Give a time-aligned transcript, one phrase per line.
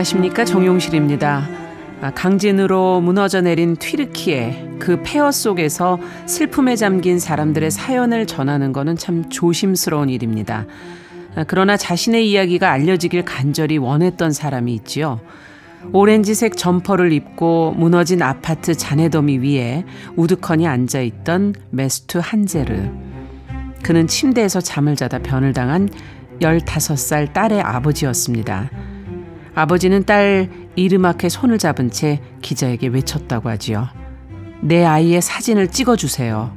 [0.00, 1.48] 안녕하십니까 정용실입니다.
[2.00, 9.28] 아, 강진으로 무너져 내린 튀르키예 그 폐허 속에서 슬픔에 잠긴 사람들의 사연을 전하는 것은 참
[9.28, 10.64] 조심스러운 일입니다.
[11.34, 15.20] 아, 그러나 자신의 이야기가 알려지길 간절히 원했던 사람이 있지요.
[15.92, 19.84] 오렌지색 점퍼를 입고 무너진 아파트 잔해더미 위에
[20.16, 22.90] 우두커니 앉아 있던 메수트 한제르.
[23.82, 25.88] 그는 침대에서 잠을 자다 변을 당한
[26.40, 28.70] 15살 딸의 아버지였습니다.
[29.54, 33.88] 아버지는 딸 이르막에 손을 잡은 채 기자에게 외쳤다고 하지요.
[34.60, 36.54] 내 아이의 사진을 찍어주세요.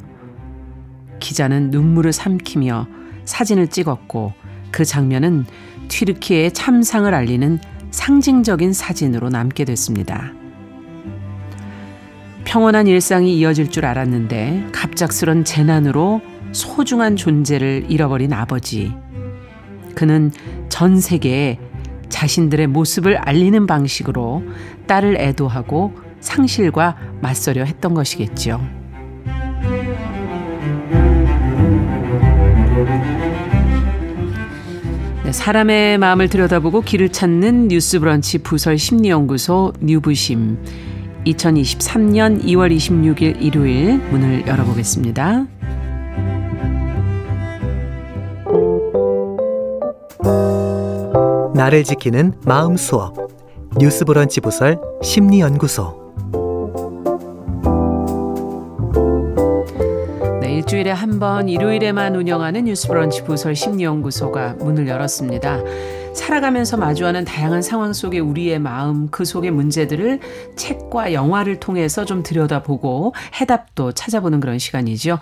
[1.20, 2.88] 기자는 눈물을 삼키며
[3.26, 4.34] 사진을 찍었고
[4.72, 5.46] 그 장면은
[5.88, 7.60] 튀르키예의 참상을 알리는
[7.92, 10.34] 상징적인 사진으로 남게 됐습니다.
[12.44, 16.22] 평온한 일상이 이어질 줄 알았는데 갑작스런 재난으로
[16.52, 18.94] 소중한 존재를 잃어버린 아버지.
[19.96, 20.32] 그는
[20.70, 21.58] 전 세계에
[22.14, 24.44] 자신들의 모습을 알리는 방식으로
[24.86, 28.62] 딸을 애도하고 상실과 맞서려 했던 것이겠지요.
[35.24, 40.60] 네, 사람의 마음을 들여다보고 길을 찾는 뉴스 브런치 부설 심리연구소 뉴부심
[41.26, 45.48] 2023년 2월 26일 일요일 문을 열어보겠습니다.
[51.64, 53.16] 나를 지키는 마음 수업
[53.78, 56.14] 뉴스브런치 부설 심리연구소
[60.42, 65.62] 네, 일주일에 한 번 일요일에만 운영하는 뉴스브런치 부설 심리연구소가 문을 열었습니다.
[66.14, 70.20] 살아가면서 마주하는 다양한 상황 속의 우리의 마음, 그 속의 문제들을
[70.58, 75.18] 책과 영화를 통해서 좀 들여다보고 해답도 찾아보는 그런 시간이죠.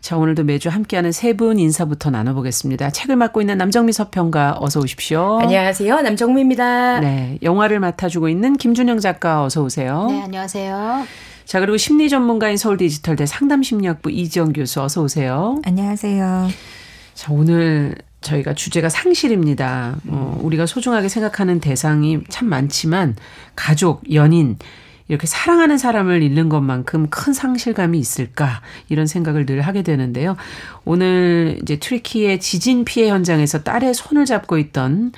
[0.00, 2.90] 자, 오늘도 매주 함께하는 세 분 인사부터 나눠보겠습니다.
[2.90, 5.38] 책을 맡고 있는 남정미 서평가 어서 오십시오.
[5.42, 6.00] 안녕하세요.
[6.00, 7.00] 남정미입니다.
[7.00, 10.06] 네, 영화를 맡아주고 있는 김준영 작가 어서 오세요.
[10.08, 11.04] 네, 안녕하세요.
[11.44, 15.60] 자, 그리고 심리 전문가인 서울 디지털대 상담심리학부 이지영 교수 어서 오세요.
[15.64, 16.48] 안녕하세요.
[17.14, 19.96] 자, 오늘 저희가 주제가 상실입니다.
[20.08, 23.14] 어, 우리가 소중하게 생각하는 대상이 참 많지만
[23.54, 24.56] 가족, 연인,
[25.08, 30.36] 이렇게 사랑하는 사람을 잃는 것만큼 큰 상실감이 있을까 이런 생각을 늘 하게 되는데요.
[30.84, 35.12] 오늘 이제 트리키의 지진 피해 현장에서 딸의 손을 잡고 있던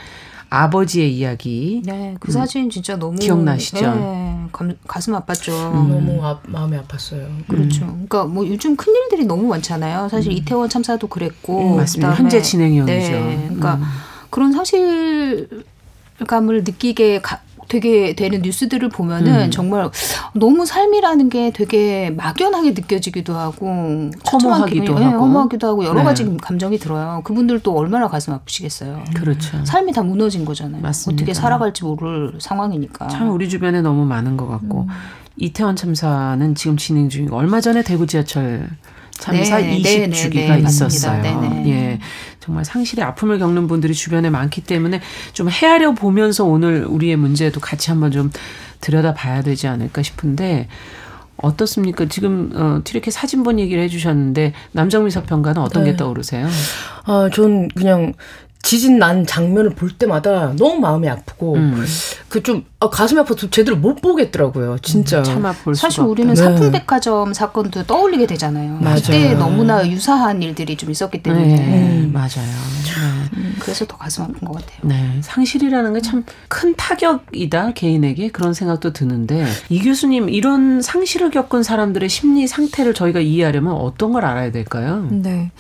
[0.51, 1.83] 아버지의 이야기.
[1.85, 3.95] 네, 그 음, 사진 진짜 너무 기억나시죠?
[3.95, 5.51] 네, 감, 가슴 아팠죠.
[5.75, 5.91] 음.
[5.91, 7.47] 너무 아, 마음이 아팠어요.
[7.47, 7.85] 그렇죠.
[7.85, 8.07] 음.
[8.09, 10.09] 그러니까 뭐 요즘 큰 일들이 너무 많잖아요.
[10.09, 10.37] 사실 음.
[10.37, 12.15] 이태원 참사도 그랬고, 음, 맞습니다.
[12.15, 13.11] 현재 진행형이죠.
[13.11, 13.83] 네, 그러니까 음.
[14.31, 15.45] 그런 상실감을
[16.65, 19.51] 느끼게 가, 되게 되는 뉴스들을 보면은 음.
[19.51, 19.91] 정말
[20.33, 26.05] 너무 삶이라는 게 되게 막연하게 느껴지기도 하고 허무하기도 기분이, 하고 네, 허무하기도 하고 여러 네.
[26.05, 27.21] 가지 감정이 들어요.
[27.25, 29.05] 그분들도 얼마나 가슴 아프시겠어요.
[29.15, 29.65] 그렇죠.
[29.65, 30.81] 삶이 다 무너진 거잖아요.
[30.81, 31.23] 맞습니다.
[31.23, 33.09] 어떻게 살아갈지 모를 상황이니까.
[33.09, 34.89] 참 우리 주변에 너무 많은 것 같고 음.
[35.37, 38.69] 이태원 참사는 지금 진행 중이고 얼마 전에 대구 지하철
[39.19, 41.23] 참사 네, 20주기가 네, 네, 있었어요.
[41.67, 41.99] 예.
[42.41, 45.01] 정말 상실의 아픔을 겪는 분들이 주변에 많기 때문에
[45.33, 48.31] 좀 헤아려 보면서 오늘 우리의 문제도 같이 한번 좀
[48.81, 50.69] 들여다 봐야 되지 않을까 싶은데
[51.37, 52.07] 어떻습니까?
[52.07, 55.91] 지금 어, 이렇게 사진 본 얘기를 해주셨는데 남정미 서평가는 어떤 네.
[55.91, 56.49] 게 떠오르세요?
[57.05, 58.15] 아, 전 그냥
[58.63, 61.85] 지진 난 장면을 볼 때마다 너무 마음이 아프고 음.
[62.29, 64.79] 그좀 아, 가슴이 아파서 제대로 못 보겠더라고요.
[64.83, 65.19] 진짜.
[65.19, 66.41] 음, 참아 볼 사실 우리는 네.
[66.41, 68.79] 사품백화점 사건도 떠올리게 되잖아요.
[68.81, 68.97] 맞아요.
[68.97, 71.47] 그때 너무나 유사한 일들이 좀 있었기 때문에.
[71.47, 72.11] 네, 음.
[72.13, 72.29] 맞아요.
[72.37, 73.37] 네.
[73.37, 74.79] 음, 그래서 더 가슴 아픈 것 같아요.
[74.83, 75.19] 네.
[75.23, 78.29] 상실이라는 게 참 큰 타격이다, 개인에게.
[78.31, 84.25] 그런 생각도 드는데, 이 교수님, 이런 상실을 겪은 사람들의 심리 상태를 저희가 이해하려면 어떤 걸
[84.25, 85.07] 알아야 될까요?
[85.11, 85.51] 네.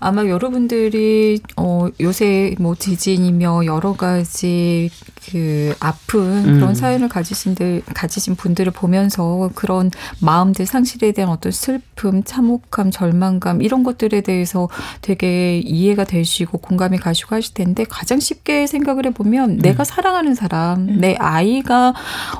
[0.00, 4.90] 아마 여러분들이, 어, 요새 뭐 지진이며 여러 가지
[5.30, 6.54] 그 아픈 음.
[6.54, 9.90] 그런 사연을 가지신들 가지신 분들을 보면서 그런
[10.20, 14.68] 마음들 상실에 대한 어떤 슬픔, 참혹함, 절망감 이런 것들에 대해서
[15.00, 19.58] 되게 이해가 되시고 공감이 가시고 하실 텐데 가장 쉽게 생각을 해보면 음.
[19.58, 20.98] 내가 사랑하는 사람, 음.
[21.00, 21.94] 내 아이가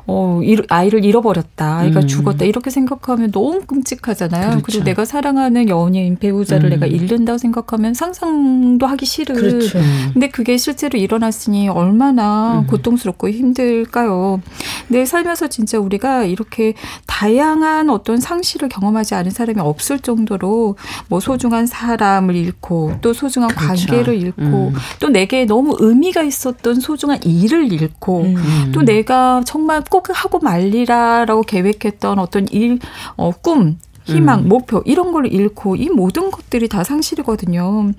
[0.07, 2.07] 어 아이를 잃어버렸다, 아이가 음.
[2.07, 4.49] 죽었다 이렇게 생각하면 너무 끔찍하잖아요.
[4.51, 4.63] 그렇죠.
[4.65, 6.93] 그리고 내가 사랑하는 연인 배우자를 내가 음.
[6.93, 9.37] 잃는다고 생각하면 상상도 하기 싫은.
[9.37, 9.79] 그렇죠.
[10.13, 14.41] 근데 그게 실제로 일어났으니 얼마나 고통스럽고 힘들까요?
[14.89, 16.75] 내 살면서 진짜 우리가 이렇게
[17.07, 20.77] 다양한 어떤 상실을 경험하지 않은 사람이 없을 정도로
[21.09, 23.87] 뭐 소중한 사람을 잃고 또 소중한 그렇죠.
[23.87, 24.75] 관계를 잃고 음.
[24.99, 28.73] 또 내게 너무 의미가 있었던 소중한 일을 잃고 음.
[28.75, 32.79] 또 내가 정말 꼭 하고 말리라라고 계획했던 어떤 일,
[33.17, 34.49] 어, 꿈 희망, 음.
[34.49, 37.93] 목표 이런 걸 잃고 이 모든 것들이 다 상실이거든요.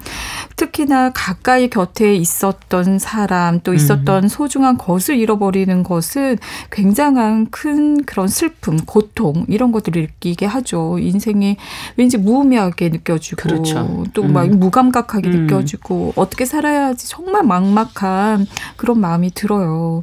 [0.56, 6.38] 특히나 가까이 곁에 있었던 사람 또 있었던 소중한 것을 잃어버리는 것은
[6.72, 10.98] 굉장한 큰 그런 슬픔, 고통 이런 것들을 느끼게 하죠.
[11.00, 11.58] 인생이
[11.96, 14.04] 왠지 무의미하게 느껴지고 그렇죠.
[14.14, 14.60] 또막 음.
[14.60, 15.46] 무감각하게 음.
[15.46, 20.02] 느껴지고 어떻게 살아야지 정말 막막한 그런 마음이 들어요.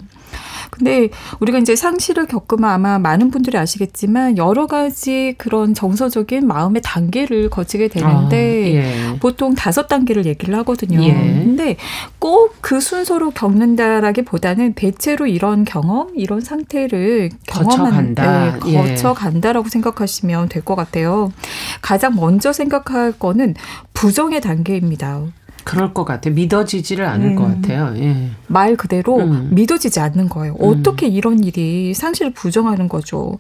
[0.71, 1.09] 근데
[1.41, 7.88] 우리가 이제 상실을 겪으면 아마 많은 분들이 아시겠지만 여러 가지 그런 정서적인 마음의 단계를 거치게
[7.88, 9.19] 되는데 아, 예.
[9.21, 11.03] 보통 다섯 단계를 얘기를 하거든요.
[11.03, 11.12] 예.
[11.12, 11.77] 근데
[12.19, 18.61] 꼭 그 순서로 겪는다라기보다는 대체로 이런 경험, 이런 상태를 경험한 거쳐간다.
[18.61, 18.76] 네, 예.
[18.76, 21.33] 거쳐간다라고 생각하시면 될 것 같아요.
[21.81, 23.55] 가장 먼저 생각할 거는
[23.94, 25.23] 부정의 단계입니다.
[25.65, 26.35] 그럴 것 같아요.
[26.35, 27.37] 믿어지지를 않을 음.
[27.37, 27.95] 것 같아요.
[27.97, 28.31] 예.
[28.47, 29.49] 말 그대로 음.
[29.53, 30.57] 믿어지지 않는 거예요.
[30.61, 33.39] 어떻게 이런 일이 상실을 부정하는 거죠.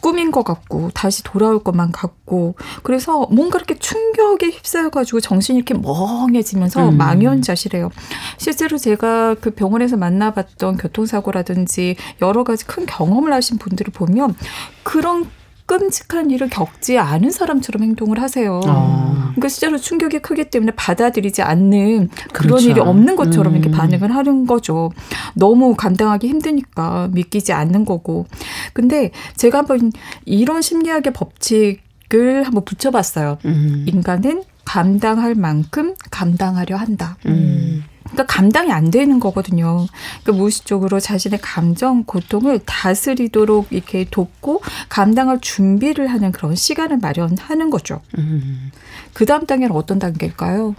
[0.00, 6.90] 꿈인 것 같고 다시 돌아올 것만 같고 그래서 뭔가 이렇게 충격에 휩싸여가지고 정신이 이렇게 멍해지면서
[6.90, 6.96] 음.
[6.96, 7.90] 망연자실해요.
[8.38, 14.34] 실제로 제가 그 병원에서 만나봤던 교통사고라든지 여러 가지 큰 경험을 하신 분들을 보면
[14.82, 15.26] 그런
[15.66, 18.60] 끔찍한 일을 겪지 않은 사람처럼 행동을 하세요.
[18.66, 19.16] 어.
[19.30, 22.70] 그러니까 실제로 충격이 크기 때문에 받아들이지 않는 그런 그렇죠.
[22.70, 23.58] 일이 없는 것처럼 음.
[23.58, 24.92] 이렇게 반응을 하는 거죠.
[25.34, 28.26] 너무 감당하기 힘드니까 믿기지 않는 거고.
[28.72, 29.92] 근데 제가 한번
[30.24, 33.38] 이런 심리학의 법칙을 한번 붙여봤어요.
[33.44, 33.84] 음.
[33.88, 37.16] 인간은 감당할 만큼 감당하려 한다.
[37.26, 37.84] 음.
[38.06, 39.86] 그러니까 감당이 안 되는 거거든요.
[40.22, 48.00] 그러니까 무의식적으로 자신의 감정, 고통을 다스리도록 이렇게 돕고 감당할 준비를 하는 그런 시간을 마련하는 거죠.
[48.18, 48.70] 음.
[49.12, 50.74] 그 다음 단계는 어떤 단계일까요?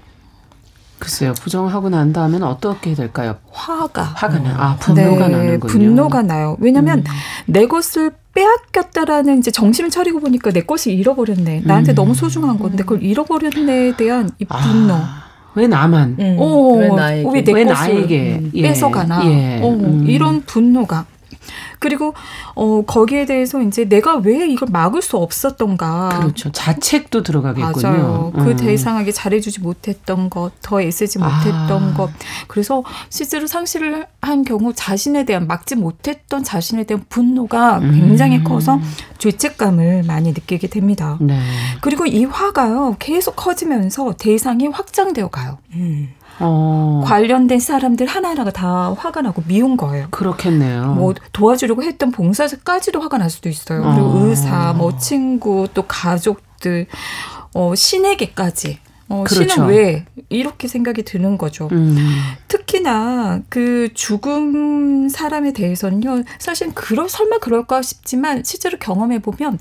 [1.00, 1.34] 글쎄요.
[1.34, 3.38] 부정하고 난 다음엔 어떻게 될까요?
[3.52, 4.02] 화가.
[4.02, 4.50] 화가 나.
[4.58, 5.72] 아, 분노가 네, 나는군요.
[5.72, 6.58] 분노가 나요.
[6.60, 7.04] 왜냐하면 음.
[7.46, 11.62] 내 것을 빼앗겼다라는 이제 정신을 차리고 보니까 내 것을 잃어버렸네.
[11.66, 11.96] 나한테 음.
[11.96, 14.94] 너무 소중한 건데 그걸 잃어버렸네에 대한 이 분노.
[14.94, 15.27] 아,
[15.58, 16.16] 왜 나만?
[16.20, 17.30] 음, 어, 왜 나에게?
[17.34, 18.62] 왜내왜 나에게 예.
[18.62, 19.26] 뺏어가나.
[19.26, 19.60] 예.
[19.64, 20.06] 어, 음.
[20.08, 21.08] 이런 분노가.
[21.80, 22.14] 그리고
[22.56, 26.10] 어 거기에 대해서 이제 내가 왜 이걸 막을 수 없었던가.
[26.20, 26.52] 그렇죠.
[26.52, 27.88] 자책도 들어가겠군요.
[27.88, 28.32] 맞아요.
[28.36, 28.56] 그 음.
[28.56, 31.94] 대상에게 잘해주지 못했던 것, 더 애쓰지 못했던 아.
[31.94, 32.10] 것.
[32.48, 38.44] 그래서 실제로 상실을 한 경우 자신에 대한 막지 못했던 자신에 대한 분노가 굉장히 음.
[38.44, 38.80] 커서
[39.18, 41.18] 죄책감을 많이 느끼게 됩니다.
[41.22, 41.40] 네.
[41.82, 45.58] 그리고 이 화가요 계속 커지면서 대상이 확장되어 가요.
[45.74, 46.10] 음.
[46.40, 47.02] 어.
[47.06, 50.08] 관련된 사람들 하나하나가 다 화가 나고 미운 거예요.
[50.12, 50.94] 그렇겠네요.
[50.94, 53.82] 뭐 도와주려고 했던 봉사자까지도 화가 날 수도 있어요.
[53.82, 54.26] 그리고 어.
[54.26, 56.88] 의사, 뭐 친구, 또 가족들,
[57.54, 58.80] 어 신에게까지.
[59.10, 59.50] 어, 그렇죠.
[59.50, 61.70] 신은 왜 이렇게 생각이 드는 거죠.
[61.72, 61.96] 음.
[62.50, 69.60] 특히나 그 죽은 사람에 대해서는요, 사실 그럴 설마 그럴까 싶지만 실제로 경험해 보면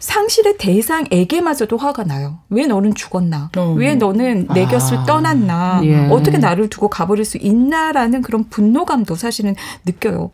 [0.00, 2.38] 상실의 대상에게마저도 화가 나요.
[2.48, 3.50] 왜 너는 죽었나?
[3.56, 3.74] 어.
[3.76, 4.68] 왜 너는 내 아.
[4.68, 5.82] 곁을 떠났나?
[5.84, 6.08] 예.
[6.08, 9.54] 어떻게 나를 두고 가버릴 수 있나라는 그런 분노감도 사실은
[9.84, 10.30] 느껴요.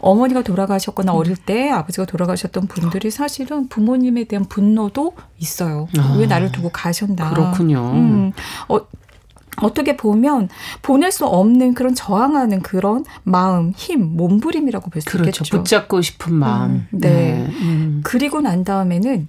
[0.00, 1.16] 어머니가 돌아가셨거나 음.
[1.16, 5.86] 어릴 때 아버지가 돌아가셨던 분들이 사실은 부모님에 대한 분노도 있어요.
[5.96, 6.16] 아.
[6.18, 7.30] 왜 나를 두고 가셨나?
[7.30, 7.92] 그렇군요.
[7.94, 8.32] 음,
[8.68, 8.80] 어,
[9.62, 10.48] 어떻게 보면
[10.82, 15.28] 보낼 수 없는 그런 저항하는 그런 마음, 힘, 몸부림이라고 볼수 그렇죠.
[15.30, 15.56] 있겠죠.
[15.58, 16.70] 붙잡고 싶은 마음.
[16.70, 17.46] 음, 네.
[17.62, 18.00] 음.
[18.04, 19.28] 그리고 난 다음에는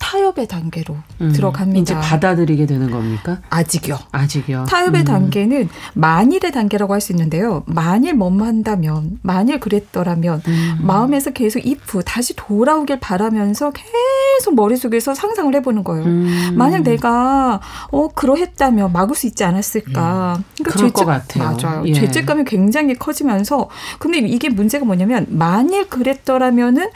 [0.00, 1.32] 타협의 단계로 음.
[1.32, 1.80] 들어갑니다.
[1.80, 3.38] 이제 받아들이게 되는 겁니까?
[3.50, 3.98] 아직요.
[4.10, 4.64] 아직이요.
[4.68, 5.04] 타협의 음.
[5.04, 7.62] 단계는 만일의 단계라고 할 수 있는데요.
[7.66, 10.78] 만일 뭐뭐 한다면, 만일 그랬더라면, 음.
[10.80, 16.04] 마음에서 계속 if 다시 돌아오길 바라면서 계속 머릿속에서 상상을 해보는 거예요.
[16.04, 16.54] 음.
[16.56, 17.60] 만약 내가
[17.92, 20.40] 어 그러했다면 막을 수 있지 않았을까?
[20.56, 21.56] 그러니까 그럴 것 같아요.
[21.56, 21.84] 맞아요.
[21.86, 21.92] 예.
[21.92, 26.88] 죄책감이 굉장히 커지면서 근데 이게 문제가 뭐냐면 만일 그랬더라면은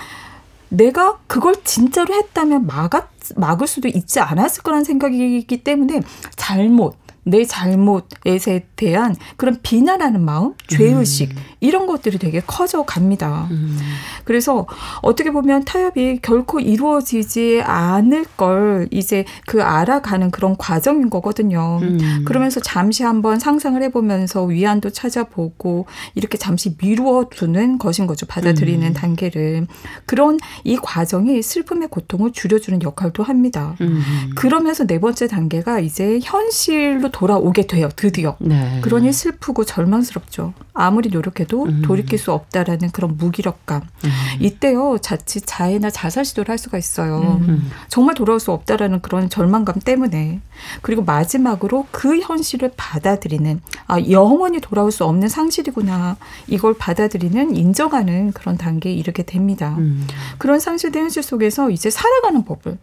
[0.76, 3.04] 내가 그걸 진짜로 했다면 막았
[3.36, 6.02] 막을 수도 있지 않았을 거라는 생각이기 때문에
[6.36, 13.48] 잘못 내 잘못에 대한 그런 비난하는 마음, 죄의식 이런 것들이 되게 커져 갑니다.
[13.50, 13.78] 음.
[14.24, 14.66] 그래서
[15.00, 21.78] 어떻게 보면 타협이 결코 이루어지지 않을 걸 이제 그 알아가는 그런 과정인 거거든요.
[21.82, 22.24] 음.
[22.26, 28.26] 그러면서 잠시 한번 상상을 해보면서 위안도 찾아보고 이렇게 잠시 미루어 두는 것인 거죠.
[28.26, 28.92] 받아들이는 음.
[28.92, 29.66] 단계를.
[30.04, 33.74] 그런 이 과정이 슬픔의 고통을 줄여주는 역할도 합니다.
[33.80, 34.02] 음.
[34.36, 37.88] 그러면서 네 번째 단계가 이제 현실로 돌아오게 돼요.
[37.94, 38.34] 드디어.
[38.40, 38.80] 네.
[38.82, 40.52] 그러니 슬프고 절망스럽죠.
[40.72, 41.82] 아무리 노력해도 음.
[41.84, 43.82] 돌이킬 수 없다라는 그런 무기력감.
[43.82, 44.10] 음.
[44.40, 47.40] 이때요 자칫 자해나 자살 시도를 할 수가 있어요.
[47.46, 47.70] 음.
[47.86, 50.40] 정말 돌아올 수 없다라는 그런 절망감 때문에
[50.82, 56.16] 그리고 마지막으로 그 현실을 받아들이는 아 영원히 돌아올 수 없는 상실이구나
[56.48, 59.76] 이걸 받아들이는 인정하는 그런 단계에 이르게 됩니다.
[59.78, 60.04] 음.
[60.38, 62.76] 그런 상실된 현실 속에서 이제 살아가는 법을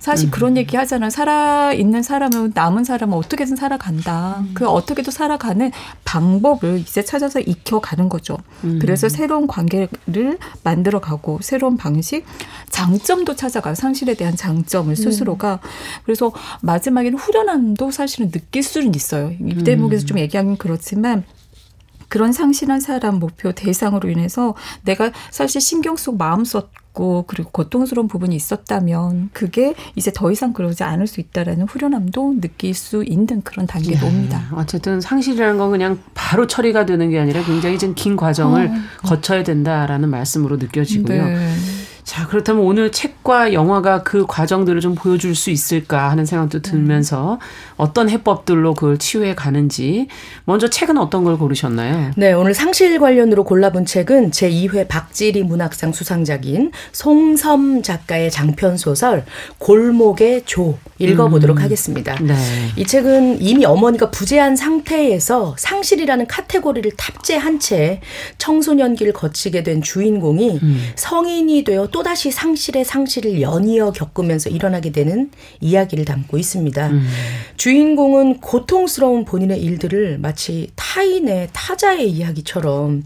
[0.00, 0.30] 사실 음.
[0.30, 4.38] 그런 얘기 하잖아 살아 있는 사람은 남은 사람은 어떻게든 살아간다.
[4.40, 4.50] 음.
[4.54, 5.70] 그 어떻게든 살아가는
[6.04, 8.38] 방법을 이제 찾아서 익혀가는 거죠.
[8.64, 8.78] 음.
[8.80, 12.24] 그래서 새로운 관계를 만들어가고 새로운 방식,
[12.70, 13.74] 장점도 찾아가요.
[13.74, 15.60] 상실에 대한 장점을 스스로가.
[16.04, 19.32] 그래서 마지막에는 후련함도 사실은 느낄 수는 있어요.
[19.38, 21.24] 이 대목에서 좀 얘기하긴 그렇지만
[22.10, 28.34] 그런 상실한 사람 목표 대상으로 인해서 내가 사실 신경 쓰고 마음 썼고 그리고 고통스러운 부분이
[28.34, 34.04] 있었다면 그게 이제 더 이상 그러지 않을 수 있다라는 후련함도 느낄 수 있는 그런 단계로
[34.04, 34.48] 옵니다.
[34.52, 38.72] 어쨌든 상실이라는 건 그냥 바로 처리가 되는 게 아니라 굉장히 좀 긴 과정을
[39.04, 41.24] 거쳐야 된다라는 말씀으로 느껴지고요.
[41.24, 41.48] 네.
[42.10, 47.38] 자, 그렇다면 오늘 책과 영화가 그 과정들을 좀 보여줄 수 있을까 하는 생각도 들면서
[47.76, 50.08] 어떤 해법들로 그걸 치유해 가는지
[50.44, 52.10] 먼저 책은 어떤 걸 고르셨나요?
[52.16, 59.24] 네, 오늘 상실 관련으로 골라본 책은 제2회 박지리 문학상 수상작인 송섬 작가의 장편 소설
[59.58, 61.62] 골목의 조 읽어보도록 음.
[61.62, 62.16] 하겠습니다.
[62.20, 62.34] 네.
[62.76, 68.00] 이 책은 이미 어머니가 부재한 상태에서 상실이라는 카테고리를 탑재한 채
[68.38, 70.82] 청소년기를 거치게 된 주인공이 음.
[70.96, 75.30] 성인이 되어 또 다시 상실의 상실을 연이어 겪으면서 일어나게 되는
[75.60, 76.88] 이야기를 담고 있습니다.
[76.88, 77.08] 음.
[77.56, 83.04] 주인공은 고통스러운 본인의 일들을 마치 타인의 타자의 이야기처럼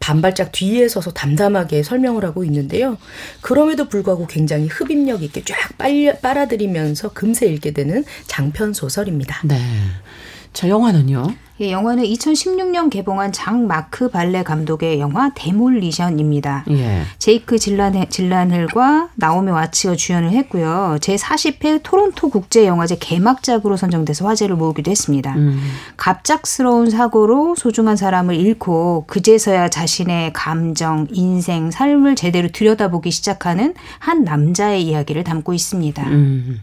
[0.00, 2.98] 반발짝 뒤에 서서 담담하게 설명을 하고 있는데요.
[3.40, 9.40] 그럼에도 불구하고 굉장히 흡입력 있게 쫙 빨려, 빨아들이면서 금세 읽게 되는 장편 소설입니다.
[9.44, 9.58] 네.
[10.52, 11.34] 자, 영화는요?
[11.60, 16.64] 예, 영화는 2016년 개봉한 장 마크 발레 감독의 영화 데몰리션입니다.
[16.70, 17.02] 예.
[17.18, 20.96] 제이크 질란, 질란힐과 나오미 와츠가 주연을 했고요.
[21.00, 25.32] 제40회 토론토 국제영화제 개막작으로 선정돼서 화제를 모으기도 했습니다.
[25.36, 25.60] 음.
[25.96, 34.82] 갑작스러운 사고로 소중한 사람을 잃고 그제서야 자신의 감정, 인생, 삶을 제대로 들여다보기 시작하는 한 남자의
[34.82, 36.02] 이야기를 담고 있습니다.
[36.08, 36.60] 음.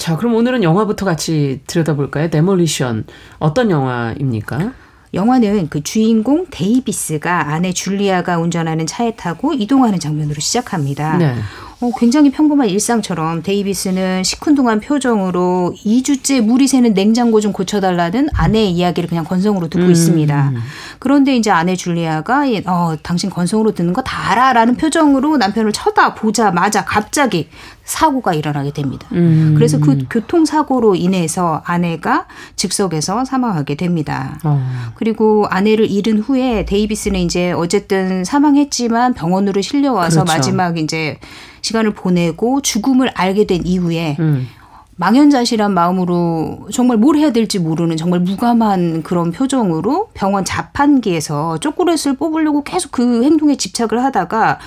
[0.00, 2.30] 자, 그럼 오늘은 영화부터 같이 들여다볼까요?
[2.30, 3.04] 데몰리션.
[3.38, 4.72] 어떤 영화입니까?
[5.12, 11.18] 영화는 그 주인공 데이비스가 아내 줄리아가 운전하는 차에 타고 이동하는 장면으로 시작합니다.
[11.18, 11.34] 네.
[11.80, 19.08] 어, 굉장히 평범한 일상처럼 데이비스는 시큰둥한 표정으로 2주째 물이 새는 냉장고 좀 고쳐달라는 아내의 이야기를
[19.08, 19.90] 그냥 건성으로 듣고 음.
[19.90, 20.52] 있습니다.
[20.98, 26.84] 그런데 이제 아내 줄리아가 예, 어, 당신 건성으로 듣는 거 다 알아라는 표정으로 남편을 쳐다보자마자
[26.84, 27.48] 갑자기
[27.90, 29.08] 사고가 일어나게 됩니다.
[29.12, 29.54] 음.
[29.56, 34.38] 그래서 그 교통사고로 인해서 아내가 즉석에서 사망하게 됩니다.
[34.44, 34.64] 어.
[34.94, 40.32] 그리고 아내를 잃은 후에 데이비스는 이제 어쨌든 사망했지만 병원으로 실려와서 그렇죠.
[40.32, 41.18] 마지막 이제
[41.62, 44.46] 시간을 보내고 죽음을 알게 된 이후에 음.
[44.94, 52.62] 망연자실한 마음으로 정말 뭘 해야 될지 모르는 정말 무감한 그런 표정으로 병원 자판기에서 초콜릿을 뽑으려고
[52.62, 54.58] 계속 그 행동에 집착을 하다가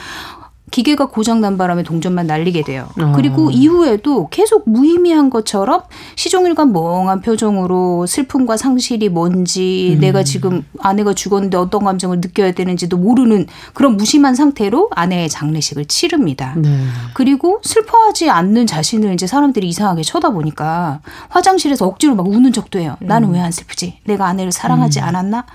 [0.73, 2.89] 기계가 고장난 바람에 동전만 날리게 돼요.
[2.99, 3.11] 어.
[3.15, 5.83] 그리고 이후에도 계속 무의미한 것처럼
[6.15, 13.45] 시종일관 멍한 표정으로 슬픔과 상실이 뭔지 내가 지금 아내가 죽었는데 어떤 감정을 느껴야 되는지도 모르는
[13.75, 16.55] 그런 무심한 상태로 아내의 장례식을 치릅니다.
[16.57, 16.75] 네.
[17.13, 22.97] 그리고 슬퍼하지 않는 자신을 이제 사람들이 이상하게 쳐다보니까 화장실에서 억지로 막 우는 적도 해요.
[22.99, 23.99] 나는 왜안 슬프지?
[24.05, 25.45] 내가 아내를 사랑하지 않았나?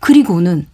[0.00, 0.66] 그리고는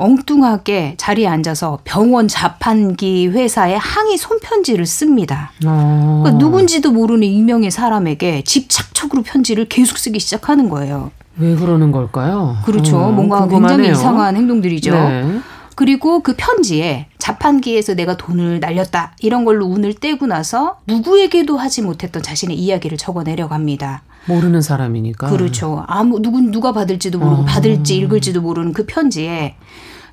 [0.00, 5.50] 엉뚱하게 자리에 앉아서 병원 자판기 회사에 항의 손편지를 씁니다.
[5.66, 6.22] 어.
[6.22, 11.10] 그러니까 누군지도 모르는 익명의 사람에게 집착적으로 편지를 계속 쓰기 시작하는 거예요.
[11.36, 12.56] 왜 그러는 걸까요?
[12.64, 12.96] 그렇죠.
[12.98, 13.76] 어, 뭔가 궁금하네요.
[13.76, 14.92] 굉장히 이상한 행동들이죠.
[14.92, 15.40] 네.
[15.74, 22.22] 그리고 그 편지에 자판기에서 내가 돈을 날렸다 이런 걸로 운을 떼고 나서 누구에게도 하지 못했던
[22.22, 24.02] 자신의 이야기를 적어 내려갑니다.
[24.26, 25.28] 모르는 사람이니까.
[25.28, 25.84] 그렇죠.
[25.86, 27.44] 아무 누군 누가 받을지도 모르고 어.
[27.44, 29.54] 받을지 읽을지도 모르는 그 편지에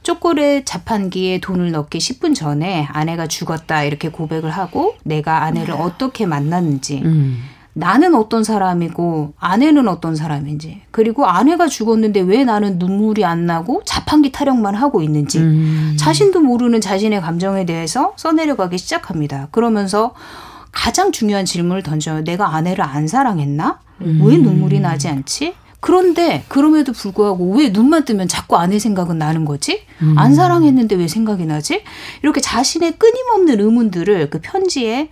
[0.05, 7.01] 초콜릿 자판기에 돈을 넣기 10분 전에 아내가 죽었다 이렇게 고백을 하고 내가 아내를 어떻게 만났는지
[7.03, 7.41] 음.
[7.73, 14.31] 나는 어떤 사람이고 아내는 어떤 사람인지 그리고 아내가 죽었는데 왜 나는 눈물이 안 나고 자판기
[14.31, 15.97] 타령만 하고 있는지 음.
[15.99, 19.47] 자신도 모르는 자신의 감정에 대해서 써내려가기 시작합니다.
[19.51, 20.13] 그러면서
[20.71, 22.23] 가장 중요한 질문을 던져요.
[22.23, 23.79] 내가 아내를 안 사랑했나?
[23.99, 25.55] 왜 눈물이 나지 않지?
[25.85, 29.83] 그런데 그럼에도 불구하고 왜 눈만 뜨면 자꾸 아내 생각은 나는 거지?
[30.17, 31.83] 안 사랑했는데 왜 생각이 나지?
[32.23, 35.09] 이렇게 자신의 끊임없는 의문들을 그 편지에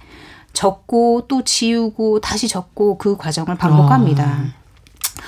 [0.54, 4.46] 적고 또 지우고 다시 적고 그 과정을 반복합니다.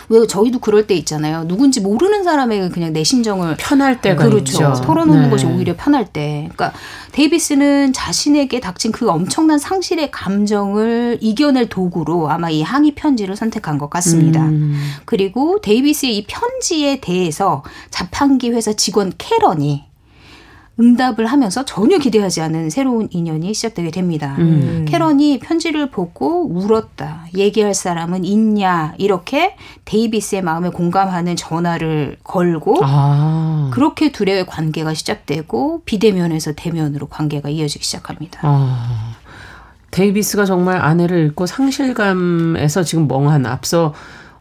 [0.10, 1.48] 왜 저희도 그럴 때 있잖아요.
[1.48, 4.54] 누군지 모르는 사람에게 그냥 내 심정을 편할 때가 그렇죠.
[4.54, 4.74] 있죠.
[4.84, 5.30] 털어놓는 네.
[5.30, 6.50] 것이 오히려 편할 때.
[6.54, 6.78] 그러니까
[7.12, 13.90] 데이비스는 자신에게 닥친 그 엄청난 상실의 감정을 이겨낼 도구로 아마 이 항의 편지를 선택한 것
[13.90, 14.46] 같습니다.
[14.46, 14.76] 음.
[15.06, 19.86] 그리고 데이비스의 이 편지에 대해서 자판기 회사 직원 캐런이
[20.80, 24.36] 응답을 하면서 전혀 기대하지 않은 새로운 인연이 시작되게 됩니다.
[24.40, 24.86] 음.
[24.88, 27.28] 캐런이 편지를 보고 울었다.
[27.36, 28.94] 얘기할 사람은 있냐.
[28.98, 29.56] 이렇게
[29.86, 33.72] 데이비스의 마음에 공감하는 전화를 걸고 아.
[33.74, 38.42] 그렇게 둘의 관계가 시작되고 비대면에서 대면으로 관계가 이어지기 시작합니다.
[38.44, 39.16] 아.
[39.92, 43.94] 데이비스가 정말 아내를 잃고 상실감에서 지금 멍한 앞서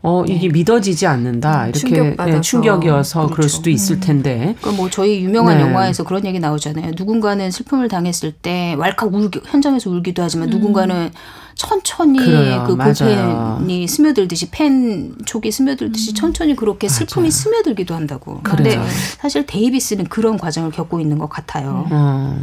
[0.06, 2.36] 어 이게 믿어지지 않는다 이렇게 충격받아서.
[2.36, 3.56] 네, 충격이어서 그럴 그렇죠.
[3.56, 5.62] 수도 있을 텐데 그러니까 뭐 저희 유명한 네.
[5.64, 6.92] 영화에서 그런 얘기 나오잖아요.
[6.94, 11.10] 누군가는 슬픔을 당했을 때 왈칵 울기 현장에서 울기도 하지만 누군가는
[11.54, 12.64] 천천히 그래요.
[12.66, 13.56] 그 맞아요.
[13.56, 18.40] 볼펜이 스며들듯이 펜 촉이 스며들듯이 천천히 그렇게 슬픔이 스며들기도 한다고.
[18.42, 18.84] 근데 그래요.
[19.18, 21.86] 사실 데이비스는 그런 과정을 겪고 있는 것 같아요.
[21.90, 22.38] 어.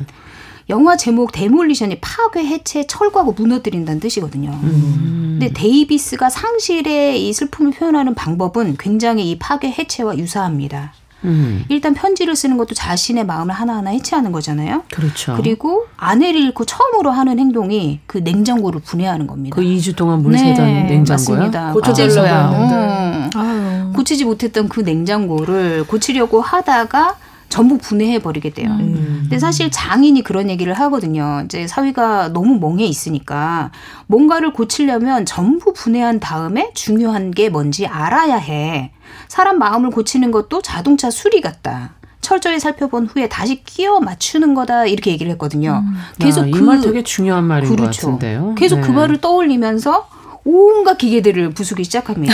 [0.69, 4.51] 영화 제목 데몰리션이 파괴, 해체, 철거하고 무너뜨린다는 뜻이거든요.
[4.63, 5.37] 음.
[5.39, 10.93] 근데 데이비스가 상실의 이 슬픔을 표현하는 방법은 굉장히 이 파괴, 해체와 유사합니다.
[11.23, 11.65] 음.
[11.69, 14.83] 일단 편지를 쓰는 것도 자신의 마음을 하나하나 해체하는 거잖아요.
[14.91, 15.35] 그렇죠.
[15.37, 19.55] 그리고 아내를 잃고 처음으로 하는 행동이 그 냉장고를 분해하는 겁니다.
[19.55, 21.13] 그 2주 동안 물 새던 냉장고요.
[21.13, 21.73] 맞습니다.
[21.73, 23.37] 고쳐달라고 이제서야 했는데.
[23.37, 23.93] 어, 아유.
[23.93, 27.17] 고치지 못했던 그 냉장고를 고치려고 하다가
[27.51, 28.69] 전부 분해해 버리게 돼요.
[28.71, 29.19] 음.
[29.23, 31.43] 근데 사실 장인이 그런 얘기를 하거든요.
[31.45, 33.71] 이제 사위가 너무 멍해 있으니까
[34.07, 38.93] 뭔가를 고치려면 전부 분해한 다음에 중요한 게 뭔지 알아야 해.
[39.27, 41.91] 사람 마음을 고치는 것도 자동차 수리 같다.
[42.21, 45.83] 철저히 살펴본 후에 다시 끼워 맞추는 거다 이렇게 얘기를 했거든요.
[46.19, 48.11] 계속 아, 그 이말 되게 중요한 말인 것 그렇죠.
[48.11, 48.55] 같은데요.
[48.55, 48.87] 계속 네.
[48.87, 50.07] 그 말을 떠올리면서
[50.43, 52.33] 온갖 기계들을 부수기 시작합니다.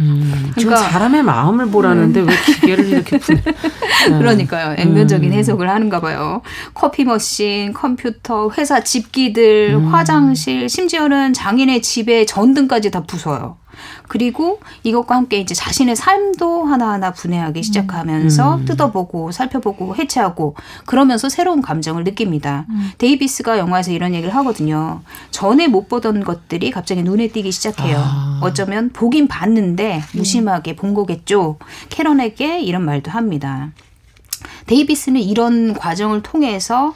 [0.00, 3.36] 음, 지금 그러니까- 사람의 마음을 보라는데 왜 기계를 이렇게 분...
[3.36, 3.52] 네.
[4.18, 4.74] 그러니까요.
[4.78, 6.42] 액면적인 해석을 하는가 봐요.
[6.74, 13.56] 커피 머신, 컴퓨터, 회사 집기들, 화장실, 심지어는 장인의 집에 전등까지 다 부숴요.
[14.08, 20.54] 그리고 이것과 함께 이제 자신의 삶도 하나하나 분해하기 시작하면서 뜯어보고 살펴보고 해체하고
[20.86, 22.66] 그러면서 새로운 감정을 느낍니다.
[22.98, 25.00] 데이비스가 영화에서 이런 얘기를 하거든요.
[25.30, 27.96] 전에 못 보던 것들이 갑자기 눈에 띄기 시작해요.
[27.98, 28.40] 아.
[28.42, 31.56] 어쩌면 보긴 봤는데 무심하게 본 거겠죠.
[31.88, 33.70] 캐런에게 이런 말도 합니다.
[34.66, 36.94] 데이비스는 이런 과정을 통해서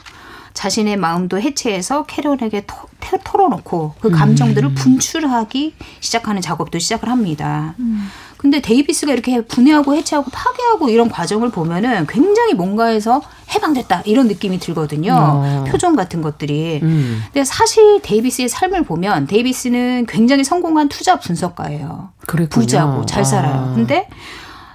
[0.53, 2.65] 자신의 마음도 해체해서 캐런에게
[3.23, 7.75] 털어놓고 그 감정들을 분출하기 시작하는 작업도 시작을 합니다.
[8.37, 13.21] 근데 데이비스가 이렇게 분해하고 해체하고 파괴하고 이런 과정을 보면은 굉장히 뭔가에서
[13.53, 15.13] 해방됐다 이런 느낌이 들거든요.
[15.17, 15.65] 어.
[15.67, 16.79] 표정 같은 것들이.
[16.83, 17.21] 음.
[17.25, 22.09] 근데 사실 데이비스의 삶을 보면 데이비스는 굉장히 성공한 투자 분석가예요.
[22.27, 22.61] 그랬군요.
[22.61, 23.71] 부자고 잘 살아요.
[23.71, 23.73] 아.
[23.73, 24.07] 근데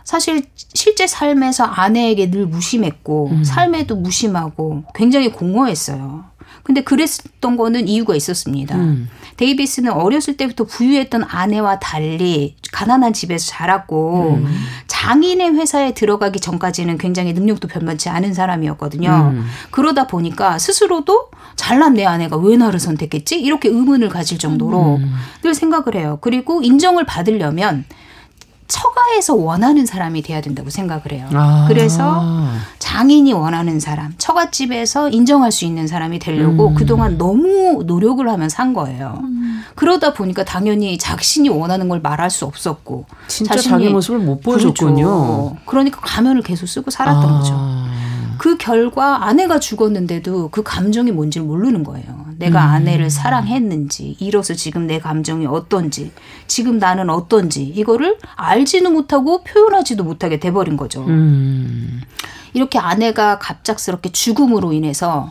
[0.04, 3.44] 사실 실제 삶에서 아내에게 늘 무심했고 음.
[3.44, 6.24] 삶에도 무심하고 굉장히 공허했어요.
[6.62, 8.76] 근데 그랬던 거는 이유가 있었습니다.
[8.76, 9.08] 음.
[9.36, 14.64] 데이비스는 어렸을 때부터 부유했던 아내와 달리 가난한 집에서 자랐고 음.
[14.86, 19.32] 장인의 회사에 들어가기 전까지는 굉장히 능력도 변변치 않은 사람이었거든요.
[19.34, 19.46] 음.
[19.70, 23.40] 그러다 보니까 스스로도 잘난 내 아내가 왜 나를 선택했지?
[23.40, 25.14] 이렇게 의문을 가질 정도로 음.
[25.42, 26.18] 늘 생각을 해요.
[26.20, 27.84] 그리고 인정을 받으려면
[28.72, 31.28] 처가에서 원하는 사람이 돼야 된다고 생각을 해요.
[31.34, 31.66] 아.
[31.68, 32.22] 그래서
[32.78, 36.74] 장인이 원하는 사람, 처갓집에서 인정할 수 있는 사람이 되려고 음.
[36.74, 39.20] 그동안 너무 노력을 하면 산 거예요.
[39.74, 45.04] 그러다 보니까 당연히 자신이 원하는 걸 말할 수 없었고 진짜 자신이- 자기 모습을 못 보여줬군요.
[45.04, 45.56] 그렇죠.
[45.66, 47.38] 그러니까 가면을 계속 쓰고 살았던 아.
[47.38, 47.54] 거죠.
[48.42, 52.26] 그 결과 아내가 죽었는데도 그 감정이 뭔지를 모르는 거예요.
[52.38, 52.70] 내가 음.
[52.70, 56.10] 아내를 사랑했는지, 이로써 지금 내 감정이 어떤지,
[56.48, 61.04] 지금 나는 어떤지, 이거를 알지도 못하고 표현하지도 못하게 돼버린 거죠.
[61.04, 62.00] 음.
[62.52, 65.30] 이렇게 아내가 갑작스럽게 죽음으로 인해서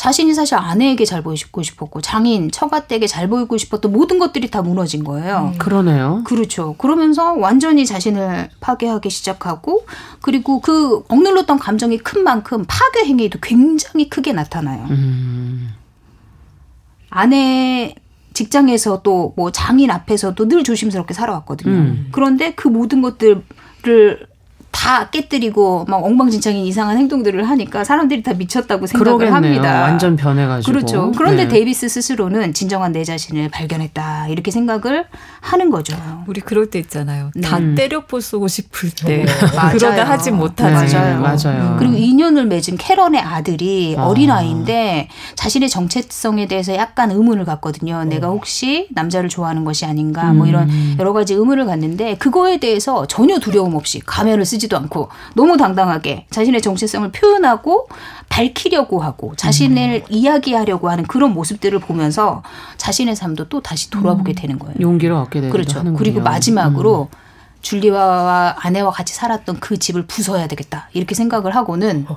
[0.00, 5.04] 자신이 사실 아내에게 잘 보이고 싶었고, 장인, 처가댁에 잘 보이고 싶었던 모든 것들이 다 무너진
[5.04, 5.52] 거예요.
[5.58, 6.22] 그러네요.
[6.24, 6.74] 그렇죠.
[6.78, 9.84] 그러면서 완전히 자신을 파괴하기 시작하고
[10.22, 14.86] 그리고 그 억눌렀던 감정이 큰 만큼 파괴 행위도 굉장히 크게 나타나요.
[14.88, 15.74] 음.
[17.10, 17.94] 아내
[18.32, 21.70] 직장에서도 뭐 장인 앞에서도 늘 조심스럽게 살아왔거든요.
[21.74, 22.08] 음.
[22.10, 24.29] 그런데 그 모든 것들을
[24.70, 29.34] 다 깨뜨리고 막 엉망진창인 이상한 행동들을 하니까 사람들이 다 미쳤다고 생각을 그러겠네요.
[29.54, 29.82] 합니다.
[29.82, 30.72] 완전 변해가지고.
[30.72, 31.12] 그렇죠.
[31.16, 31.48] 그런데 네.
[31.48, 35.06] 데이비스 스스로는 진정한 내 자신을 발견했다 이렇게 생각을
[35.40, 35.96] 하는 거죠.
[36.26, 37.30] 우리 그럴 때 있잖아요.
[37.34, 37.42] 네.
[37.48, 37.74] 다 음.
[37.74, 39.24] 때려 부수고 싶을 때
[39.56, 39.76] 맞아요.
[39.76, 40.94] 그러다 하지 못하지.
[40.94, 41.20] 네, 맞아요.
[41.20, 41.76] 맞아요.
[41.78, 44.04] 그리고 인연을 맺은 캐런의 아들이 아.
[44.06, 48.04] 어린 아이인데 자신의 정체성에 대해서 약간 의문을 갖거든요.
[48.04, 50.96] 내가 혹시 남자를 좋아하는 것이 아닌가 뭐 이런 음.
[50.98, 56.26] 여러 가지 의문을 갖는데 그거에 대해서 전혀 두려움 없이 가면을 쓰지 도 않고 너무 당당하게
[56.30, 57.88] 자신의 정체성을 표현하고
[58.28, 62.42] 밝히려고 하고 자신을 이야기하려고 하는 그런 모습들을 보면서
[62.76, 64.76] 자신의 삶도 또 다시 돌아보게 되는 거예요.
[64.80, 65.78] 용기를 얻게 되기도 그렇죠.
[65.80, 65.98] 하는군요.
[65.98, 67.08] 그리고 마지막으로
[67.62, 72.16] 줄리아와 아내와 같이 살았던 그 집을 부숴야 되겠다 이렇게 생각을 하고는 음.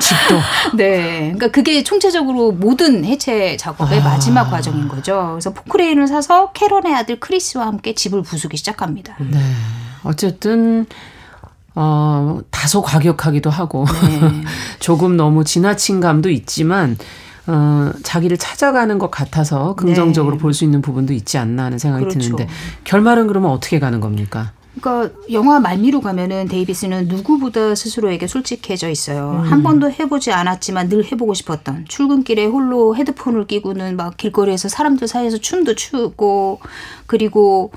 [0.00, 0.40] 집도
[0.76, 4.04] 네, 그러니까 그게 총체적으로 모든 해체 작업의 아.
[4.04, 5.30] 마지막 과정인 거죠.
[5.32, 9.16] 그래서 포크레인을 사서 캐런의 아들 크리스와 함께 집을 부수기 시작합니다.
[9.20, 9.38] 네.
[10.02, 10.86] 어쨌든
[11.80, 14.42] 어 다소 과격하기도 하고 네.
[14.80, 16.98] 조금 너무 지나친 감도 있지만
[17.46, 20.42] 어 자기를 찾아가는 것 같아서 긍정적으로 네.
[20.42, 22.18] 볼수 있는 부분도 있지 않나 하는 생각이 그렇죠.
[22.18, 22.48] 드는데
[22.82, 24.50] 결말은 그러면 어떻게 가는 겁니까?
[24.80, 29.42] 그러니까 영화 말미로 가면은 데이비스는 누구보다 스스로에게 솔직해져 있어요.
[29.44, 29.52] 음.
[29.52, 35.38] 한 번도 해보지 않았지만 늘 해보고 싶었던 출근길에 홀로 헤드폰을 끼고는 막 길거리에서 사람들 사이에서
[35.38, 36.58] 춤도 추고
[37.06, 37.70] 그리고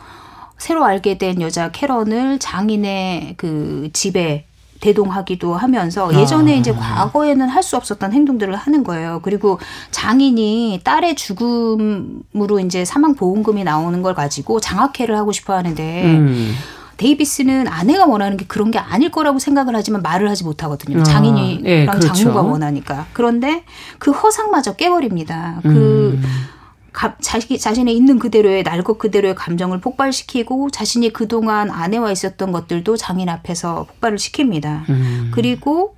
[0.61, 4.45] 새로 알게 된 여자 캐런을 장인의 그 집에
[4.79, 6.55] 대동하기도 하면서 예전에 아.
[6.55, 9.21] 이제 과거에는 할 수 없었던 행동들을 하는 거예요.
[9.23, 16.53] 그리고 장인이 딸의 죽음으로 이제 사망 보험금이 나오는 걸 가지고 장학회를 하고 싶어 하는데 음.
[16.97, 20.99] 데이비스는 아내가 원하는 게 그런 게 아닐 거라고 생각을 하지만 말을 하지 못하거든요.
[20.99, 22.13] 아, 장인이랑 예, 그렇죠.
[22.13, 23.07] 장모가 원하니까.
[23.13, 23.63] 그런데
[23.97, 25.59] 그 허상마저 깨버립니다.
[25.63, 26.23] 그 음.
[26.91, 32.97] 가, 자기, 자신의 있는 그대로의 날 것 그대로의 감정을 폭발시키고 자신이 그동안 아내와 있었던 것들도
[32.97, 34.89] 장인 앞에서 폭발을 시킵니다.
[34.89, 35.31] 음.
[35.33, 35.95] 그리고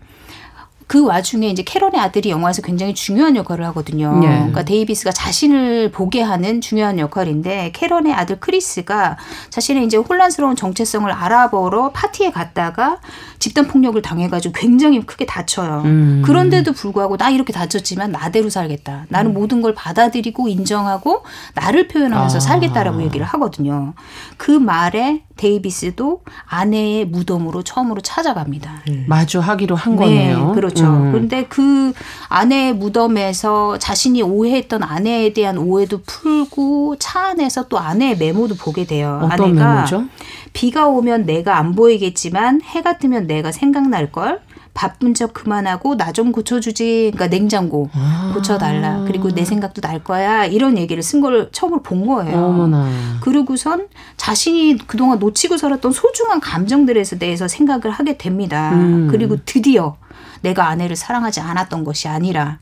[0.87, 4.19] 그 와중에 이제 캐런의 아들이 영화에서 굉장히 중요한 역할을 하거든요.
[4.23, 4.27] 예.
[4.27, 9.17] 그러니까 데이비스가 자신을 보게 하는 중요한 역할인데 캐런의 아들 크리스가
[9.49, 12.99] 자신의 이제 혼란스러운 정체성을 알아보러 파티에 갔다가
[13.39, 15.81] 집단 폭력을 당해가지고 굉장히 크게 다쳐요.
[15.85, 16.21] 음.
[16.25, 19.05] 그런데도 불구하고 나 이렇게 다쳤지만 나대로 살겠다.
[19.09, 19.33] 나는 음.
[19.33, 21.23] 모든 걸 받아들이고 인정하고
[21.55, 22.39] 나를 표현하면서 아.
[22.39, 23.93] 살겠다라고 얘기를 하거든요.
[24.37, 28.83] 그 말에 데이비스도 아내의 무덤으로 처음으로 찾아갑니다.
[29.07, 30.51] 마주하기로 한 네, 거네요.
[30.53, 30.72] 그렇죠.
[30.81, 31.11] 음.
[31.11, 31.93] 그런데 그
[32.29, 39.19] 아내의 무덤에서 자신이 오해했던 아내에 대한 오해도 풀고 차 안에서 또 아내의 메모도 보게 돼요.
[39.23, 40.05] 어떤 아내가 메모죠?
[40.53, 44.41] 비가 오면 내가 안 보이겠지만 해가 뜨면 내가 생각날 걸.
[44.75, 47.11] 바쁜 척 그만하고 나 좀 고쳐주지.
[47.13, 48.31] 그러니까 냉장고 아.
[48.33, 49.03] 고쳐달라.
[49.05, 50.45] 그리고 내 생각도 날 거야.
[50.45, 52.35] 이런 얘기를 쓴 걸 처음으로 본 거예요.
[52.45, 52.89] 어머나.
[53.21, 58.71] 그러고선 자신이 그동안 놓치고 살았던 소중한 감정들에 대해서 생각을 하게 됩니다.
[58.73, 59.07] 음.
[59.11, 59.95] 그리고 드디어
[60.43, 62.59] 내가 아내를 사랑하지 않았던 것이 아니라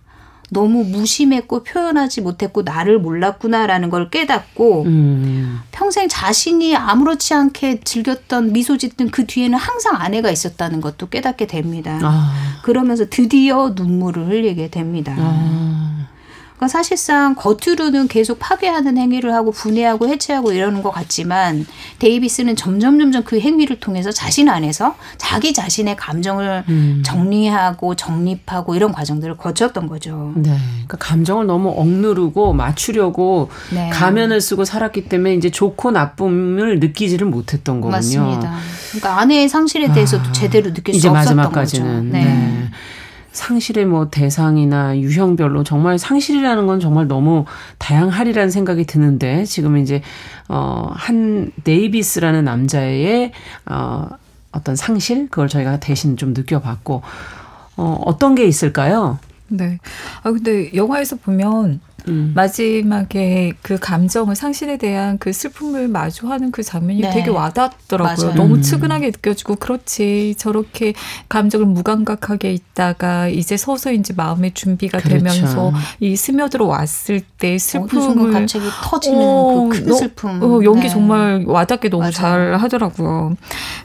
[0.52, 5.62] 너무 무심했고 표현하지 못했고 나를 몰랐구나라는 걸 깨닫고 음.
[5.72, 12.00] 평생 자신이 아무렇지 않게 즐겼던 미소 짓던 그 뒤에는 항상 아내가 있었다는 것도 깨닫게 됩니다.
[12.04, 12.62] 아.
[12.63, 15.15] 그러면서 드디어 눈물을 흘리게 됩니다.
[15.17, 16.08] 아.
[16.62, 21.65] 그러니까 사실상 겉으로는 계속 파괴하는 행위를 하고 분해하고 해체하고 이러는 것 같지만
[21.97, 27.02] 데이비스는 점점 점점 그 행위를 통해서 자신 안에서 자기 자신의 감정을 음.
[27.04, 30.34] 정리하고 정립하고 이런 과정들을 거쳤던 거죠.
[30.36, 30.56] 네.
[30.86, 33.89] 그러니까 감정을 너무 억누르고 맞추려고 네.
[33.89, 37.97] 가면을 쓰고 살았기 때문에 이제 좋고 나쁨을 느끼지를 못했던 거군요.
[37.97, 38.56] 맞습니다.
[38.91, 42.04] 그러니까 아내의 상실에 대해서도 아, 제대로 느낄 수 없었던 마지막까지는 거죠.
[42.04, 42.24] 네.
[42.24, 42.69] 네.
[43.32, 47.46] 상실의 뭐 대상이나 유형별로 정말 상실이라는 건 정말 너무
[47.78, 50.02] 다양하리라는 생각이 드는데 지금 이제
[50.48, 53.32] 어한 데이비스라는 남자의
[53.65, 54.08] 어
[54.52, 57.02] 어떤 상실 그걸 저희가 대신 좀 느껴봤고
[57.78, 59.17] 어 어떤 게 있을까요?
[59.48, 59.80] 네.
[60.24, 62.34] 아 근데 영화에서 보면 음.
[62.36, 67.10] 마지막에 그 감정을 상실에 대한 그 슬픔을 마주하는 그 장면이 네.
[67.12, 68.26] 되게 와닿더라고요.
[68.28, 68.36] 맞아요.
[68.36, 68.62] 너무 음.
[68.62, 70.94] 측은하게 느껴지고 그렇지 저렇게
[71.30, 75.18] 감정을 무감각하게 있다가 이제 서서 이제 마음의 준비가 그렇죠.
[75.18, 80.42] 되면서 이 스며들어 왔을 때 슬픔을 갑자기 터지는 어, 그큰 너- 슬픔.
[80.44, 80.90] 어, 연기 네.
[80.90, 82.12] 정말 와닿게 너무 맞아요.
[82.12, 83.36] 잘 하더라고요.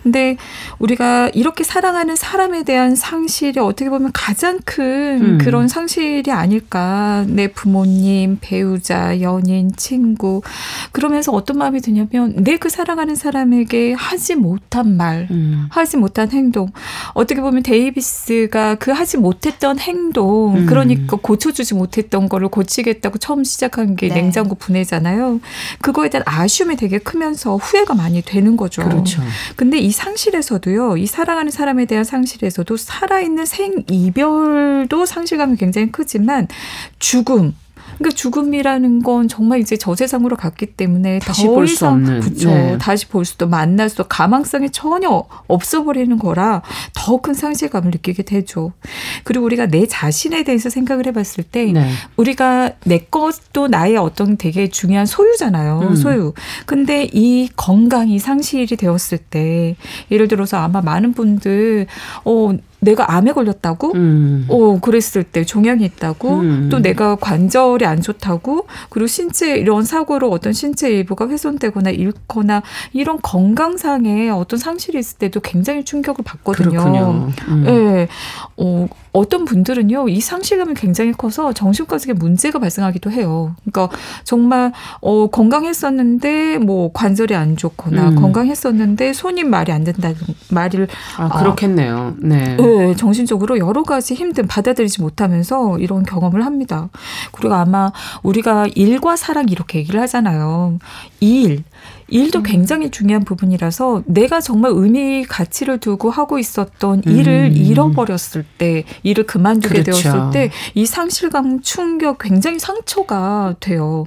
[0.03, 0.37] 근데
[0.79, 5.39] 우리가 이렇게 사랑하는 사람에 대한 상실이 어떻게 보면 가장 큰 음.
[5.39, 7.25] 그런 상실이 아닐까.
[7.29, 10.41] 내 부모님, 부모님, 배우자, 연인, 친구.
[10.93, 15.67] 그러면서 어떤 마음이 드냐면 내 그 사랑하는 사람에게 하지 못한 말, 음.
[15.69, 16.71] 하지 못한 행동.
[17.13, 20.67] 어떻게 보면 데이비스가 그 하지 못했던 행동, 음.
[20.67, 24.15] 그러니까 고쳐주지 못했던 거를 고치겠다고 처음 시작한 게 네.
[24.15, 25.41] 냉장고 분해잖아요.
[25.83, 28.83] 그거에 대한 아쉬움이 되게 크면서 후회가 많이 되는 거죠.
[28.83, 29.21] 그렇죠.
[29.57, 36.49] 근데 이 상실에서도요, 이 사랑하는 사람에 대한 상실에서도 살아있는 생 이별도 상실감이 굉장히 크지만
[36.99, 37.55] 죽음.
[37.99, 42.49] 그러니까 죽음이라는 건 정말 이제 저 세상으로 갔기 때문에 다시 더 볼수 이상 없는, 그쵸.
[42.49, 42.79] 네.
[42.79, 46.63] 다시 볼 수도 만날 수도 가망성이 전혀 없어버리는 거라
[46.95, 48.73] 더 큰 상실감을 느끼게 되죠.
[49.25, 51.91] 그리고 우리가 내 자신에 대해서 생각을 해봤을 때 네.
[52.17, 55.81] 우리가 내 것도 나의 어떤 되게 중요한 소유잖아요.
[55.81, 55.97] 음.
[55.97, 56.33] 소유.
[56.67, 59.77] 근데 이 건강이 상실이 되었을 때
[60.11, 61.87] 예를 들어서 아마 많은 분들
[62.25, 63.93] 어 내가 암에 걸렸다고?
[63.95, 64.47] 음.
[64.49, 66.69] 어, 그랬을 때 종양이 있다고, 음.
[66.71, 73.19] 또 내가 관절이 안 좋다고, 그리고 신체, 이런 사고로 어떤 신체 일부가 훼손되거나 잃거나, 이런
[73.21, 76.71] 건강상의 어떤 상실이 있을 때도 굉장히 충격을 받거든요.
[76.71, 77.33] 그렇군요.
[77.49, 77.65] 음.
[77.67, 78.09] 예.
[78.57, 83.55] 어, 어떤 분들은요, 이 상실감이 굉장히 커서 정신과적인 문제가 발생하기도 해요.
[83.65, 88.17] 그러니까 정말, 어, 건강했었는데, 뭐, 관절이 안 좋거나, 음.
[88.17, 90.17] 건강했었는데, 손이 말이 안 된다는
[90.51, 92.15] 말을, 아, 그렇겠네요.
[92.19, 92.59] 네.
[92.61, 96.91] 예, 정신적으로 여러 가지 힘든, 받아들이지 못하면서 이런 경험을 합니다.
[97.33, 100.79] 그리고 아마 우리가 일과 사랑 이렇게 얘기를 하잖아요.
[101.21, 101.65] 일.
[102.09, 107.57] 일도 굉장히 중요한 부분이라서 내가 정말 의미 가치를 두고 하고 있었던 일을 음.
[107.57, 110.03] 잃어버렸을 때 일을 그만두게 그렇죠.
[110.03, 114.05] 되었을 때 이 상실감 충격 굉장히 상처가 돼요.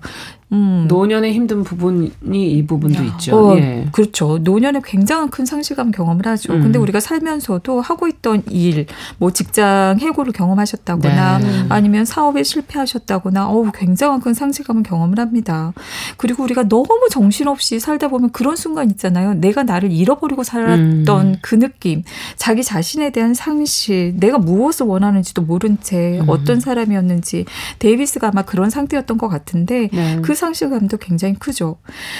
[0.51, 0.85] 음.
[0.87, 3.51] 노년의 힘든 부분이 이 부분도 있죠.
[3.51, 3.87] 어, 예.
[3.91, 4.39] 그렇죠.
[4.39, 6.53] 노년에 굉장한 큰 상실감 경험을 하죠.
[6.53, 6.61] 음.
[6.63, 11.65] 근데 우리가 살면서도 하고 있던 일, 뭐 직장 해고를 경험하셨다거나 네.
[11.69, 15.73] 아니면 사업에 실패하셨다거나 어우 굉장한 큰 상실감을 경험을 합니다.
[16.17, 19.35] 그리고 우리가 너무 정신없이 살다 보면 그런 순간 있잖아요.
[19.35, 21.35] 내가 나를 잃어버리고 살았던 음.
[21.41, 22.03] 그 느낌,
[22.37, 26.25] 자기 자신에 대한 상실, 내가 무엇을 원하는지도 모른 채 음.
[26.27, 27.45] 어떤 사람이었는지
[27.77, 30.19] 데이비스가 아마 그런 상태였던 것 같은데 네.
[30.21, 31.77] 그 상실감도 굉장히 크죠.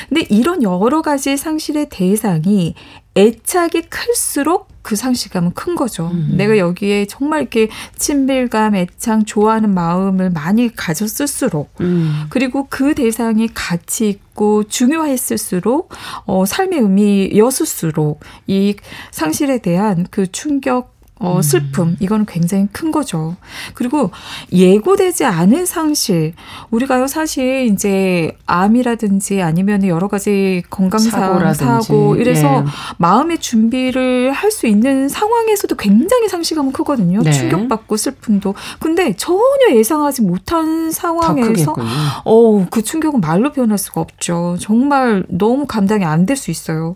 [0.07, 2.75] 근데 이런 여러 가지 상실의 대상이
[3.15, 6.09] 애착이 클수록 그 상실감은 큰 거죠.
[6.13, 6.35] 음.
[6.37, 12.25] 내가 여기에 정말 이렇게 친밀감, 애착, 좋아하는 마음을 많이 가졌을수록 음.
[12.29, 15.89] 그리고 그 대상이 가치 있고 중요했을수록
[16.25, 18.75] 어, 삶의 의미였을수록 이
[19.11, 23.35] 상실에 대한 그 충격 어, 슬픔, 이거는 굉장히 큰 거죠.
[23.73, 24.11] 그리고
[24.53, 26.33] 예고되지 않은 상실.
[26.71, 31.09] 우리가요, 사실 이제 암이라든지 아니면 여러 가지 건강상.
[31.53, 32.69] 사고, 이래서 예.
[32.97, 37.21] 마음의 준비를 할 수 있는 상황에서도 굉장히 상실감은 크거든요.
[37.21, 37.31] 네.
[37.31, 38.55] 충격받고 슬픔도.
[38.79, 41.75] 근데 전혀 예상하지 못한 더 상황에서.
[42.23, 44.57] 어우, 그 충격은 말로 표현할 수가 없죠.
[44.59, 46.95] 정말 너무 감당이 안 될 수 있어요.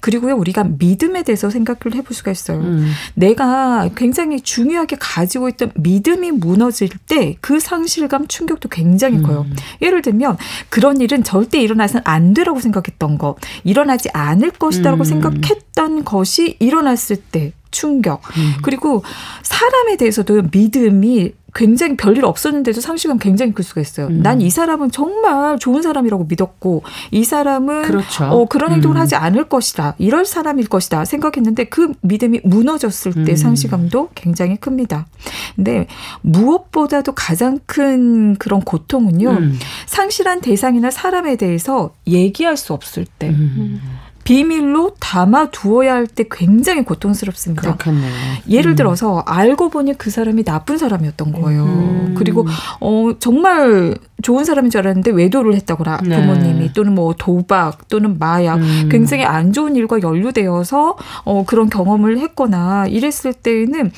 [0.00, 2.58] 그리고요, 우리가 믿음에 대해서 생각을 해볼 수가 있어요.
[2.60, 2.90] 음.
[3.14, 3.63] 내가
[3.94, 9.44] 굉장히 중요하게 가지고 있던 믿음이 무너질 때 그 상실감 충격도 굉장히 커요.
[9.46, 9.56] 음.
[9.82, 10.36] 예를 들면
[10.68, 15.04] 그런 일은 절대 일어나서는 안 되라고 생각했던 거, 일어나지 않을 것이다라고 음.
[15.04, 18.22] 생각했던 것이 일어났을 때 충격.
[18.38, 18.54] 음.
[18.62, 19.02] 그리고
[19.42, 24.08] 사람에 대해서도 믿음이 굉장히 별일 없었는데도 상실감 굉장히 클 수가 있어요.
[24.08, 24.20] 음.
[24.22, 26.82] 난이 사람은 정말 좋은 사람이라고 믿었고
[27.12, 28.24] 이 사람은 그렇죠.
[28.24, 29.00] 어, 그런 행동을 음.
[29.00, 29.94] 하지 않을 것이다.
[29.98, 31.04] 이럴 사람일 것이다.
[31.04, 33.36] 생각했는데 그 믿음이 무너졌을 때 음.
[33.36, 35.06] 상실감도 굉장히 큽니다.
[35.54, 35.86] 근데
[36.22, 39.30] 무엇보다도 가장 큰 그런 고통은요.
[39.30, 39.58] 음.
[39.86, 43.80] 상실한 대상이나 사람에 대해서 얘기할 수 없을 때 음.
[44.24, 47.62] 비밀로 담아 두어야 할 때 굉장히 고통스럽습니다.
[47.62, 48.12] 그렇겠네요.
[48.48, 48.76] 예를 음.
[48.76, 51.64] 들어서 알고 보니 그 사람이 나쁜 사람이었던 거예요.
[51.64, 52.14] 음.
[52.16, 52.46] 그리고
[52.80, 56.20] 어 정말 좋은 사람인 줄 알았는데 외도를 했다거나 네.
[56.20, 58.88] 부모님이 또는 뭐 도박 또는 마약 음.
[58.90, 63.90] 굉장히 안 좋은 일과 연루되어서 어 그런 경험을 했거나 이랬을 때에는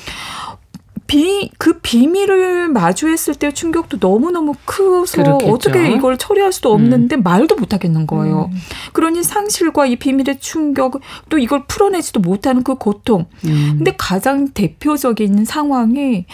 [1.07, 5.51] 비, 그 비밀을 마주했을 때 충격도 너무너무 커서 그렇겠죠.
[5.51, 8.51] 어떻게 이걸 처리할 수도 없는데 말도 못 하겠는 거예요.
[8.91, 13.25] 그러니 상실과 이 비밀의 충격 또 이걸 풀어내지도 못하는 그 고통.
[13.45, 13.75] 음.
[13.77, 16.25] 근데 가장 대표적인 상황이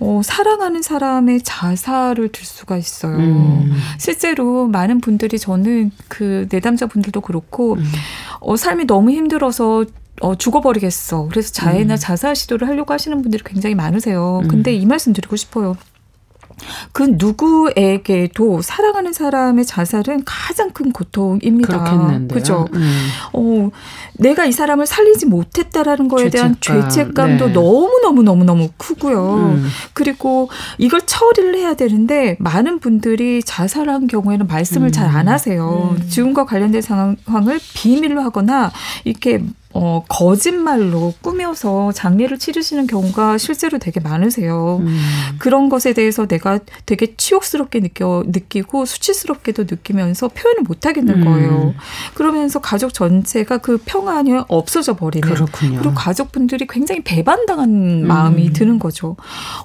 [0.00, 3.16] 어, 사랑하는 사람의 자살을 들 수가 있어요.
[3.16, 3.76] 음.
[3.98, 7.84] 실제로 많은 분들이 저는 그 내담자 분들도 그렇고 음.
[8.40, 9.84] 어, 삶이 너무 힘들어서
[10.20, 11.28] 어, 죽어버리겠어.
[11.30, 11.98] 그래서 자해나 음.
[11.98, 14.40] 자살 시도를 하려고 하시는 분들이 굉장히 많으세요.
[14.44, 14.48] 음.
[14.48, 15.76] 근데 이 말씀 드리고 싶어요.
[16.92, 21.68] 그 누구에게도 사랑하는 사람의 자살은 가장 큰 고통입니다.
[21.68, 22.28] 그렇겠는데요.
[22.28, 22.68] 그죠?
[22.74, 23.08] 음.
[23.32, 23.70] 어,
[24.18, 26.90] 내가 이 사람을 살리지 못했다라는 거에 대한 죄책감.
[26.90, 27.52] 죄책감도 네.
[27.52, 29.54] 너무 너무 너무 너무 크고요.
[29.56, 29.68] 음.
[29.92, 34.92] 그리고 이걸 처리를 해야 되는데 많은 분들이 자살한 경우에는 말씀을 음.
[34.92, 35.96] 잘안 하세요.
[35.96, 36.08] 음.
[36.08, 38.70] 죽음과 관련된 상황을 비밀로 하거나
[39.04, 39.42] 이렇게
[39.74, 44.78] 어, 거짓말로 꾸며서 장례를 치르시는 경우가 실제로 되게 많으세요.
[44.82, 44.98] 음.
[45.38, 51.24] 그런 것에 대해서 내가 되게 치욕스럽게 느껴 느끼고 수치스럽게도 느끼면서 표현을 못 하겠는 음.
[51.24, 51.74] 거예요.
[52.14, 55.78] 그러면서 가족 전체가 그 평안이 없어져 버리는 그렇군요.
[55.78, 58.06] 그리고 가족분들이 굉장히 배반당한 음.
[58.06, 59.16] 마음이 드는 거죠.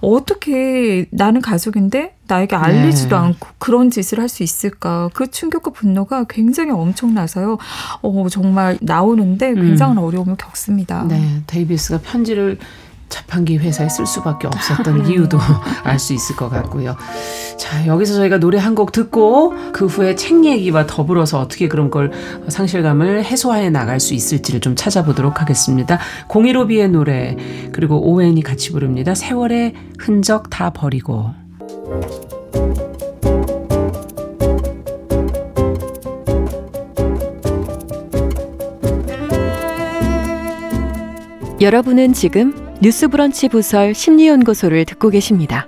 [0.01, 3.21] 어떻게 나는 가족인데 나에게 알리지도 네.
[3.27, 5.09] 않고 그런 짓을 할 수 있을까?
[5.13, 7.57] 그 충격과 분노가 굉장히 엄청나서요.
[8.01, 11.03] 어, 정말 나오는데 굉장한 어려움을 겪습니다.
[11.03, 11.07] 음.
[11.07, 12.57] 네, 데이비스가 편지를
[13.09, 15.39] 자판기 회사에 쓸 수밖에 없었던 이유도
[15.85, 16.97] 알 수 있을 것 같고요.
[17.57, 22.11] 자, 여기서 저희가 노래 한 곡 듣고 그 후에 책 얘기와 더불어서 어떻게 그런 걸
[22.49, 25.99] 상실감을 해소해 나갈 수 있을지를 좀 찾아보도록 하겠습니다.
[26.27, 27.37] 015B의 노래
[27.71, 29.15] 그리고 오웬이 같이 부릅니다.
[29.15, 31.33] 세월의 흔적 다 버리고.
[41.59, 45.67] 여러분은 지금 뉴스브런치 부설 심리연구소를 듣고 계십니다.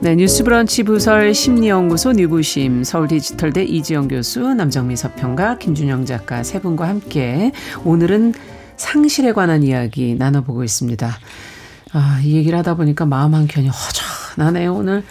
[0.00, 7.52] 네, 뉴스브런치 부설 심리연구소 뉴부심 서울디지털대 이지영 교수 남정미 서평가 김준영 작가 세 분과 함께
[7.84, 8.34] 오늘은
[8.76, 11.10] 상실에 관한 이야기 나눠보고 있습니다.
[11.92, 15.02] 아, 이 얘기를 하다 보니까 마음 한켠이 허전하네요 오늘.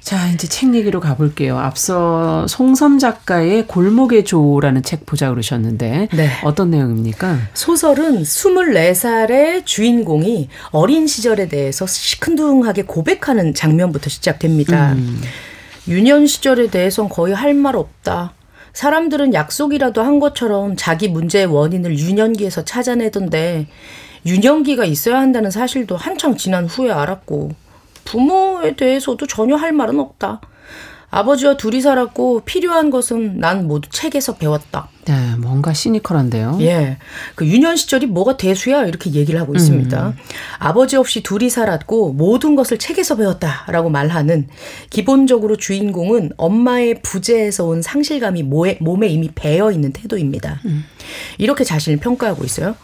[0.00, 1.58] 자 이제 책 얘기로 가볼게요.
[1.58, 6.30] 앞서 송섬 작가의 골목의 조라는 책 보자 그러셨는데 네.
[6.44, 7.36] 어떤 내용입니까?
[7.52, 14.92] 소설은 24살의 주인공이 어린 시절에 대해서 시큰둥하게 고백하는 장면부터 시작됩니다.
[14.92, 15.20] 음.
[15.88, 18.32] 유년 시절에 대해선 거의 할 말 없다.
[18.72, 23.66] 사람들은 약속이라도 한 것처럼 자기 문제의 원인을 유년기에서 찾아내던데
[24.28, 27.52] 유년기가 있어야 한다는 사실도 한창 지난 후에 알았고
[28.04, 30.40] 부모에 대해서도 전혀 할 말은 없다.
[31.10, 34.90] 아버지와 둘이 살았고 필요한 것은 난 모두 책에서 배웠다.
[35.06, 36.58] 네, 뭔가 시니컬한데요.
[36.60, 36.98] 예.
[37.34, 40.12] 그 유년 시절이 뭐가 대수야 이렇게 얘기를 하고 있습니다.
[40.58, 44.48] 아버지 없이 둘이 살았고 모든 것을 책에서 배웠다라고 말하는
[44.90, 50.60] 기본적으로 주인공은 엄마의 부재에서 온 상실감이 모에, 몸에 이미 배어 있는 태도입니다.
[51.38, 52.74] 이렇게 자신을 평가하고 있어요.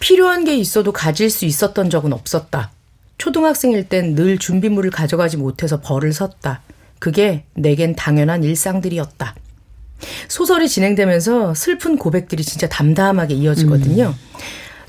[0.00, 2.70] 필요한 게 있어도 가질 수 있었던 적은 없었다.
[3.18, 6.60] 초등학생일 땐 늘 준비물을 가져가지 못해서 벌을 섰다.
[6.98, 9.34] 그게 내겐 당연한 일상들이었다.
[10.28, 14.14] 소설이 진행되면서 슬픈 고백들이 진짜 담담하게 이어지거든요.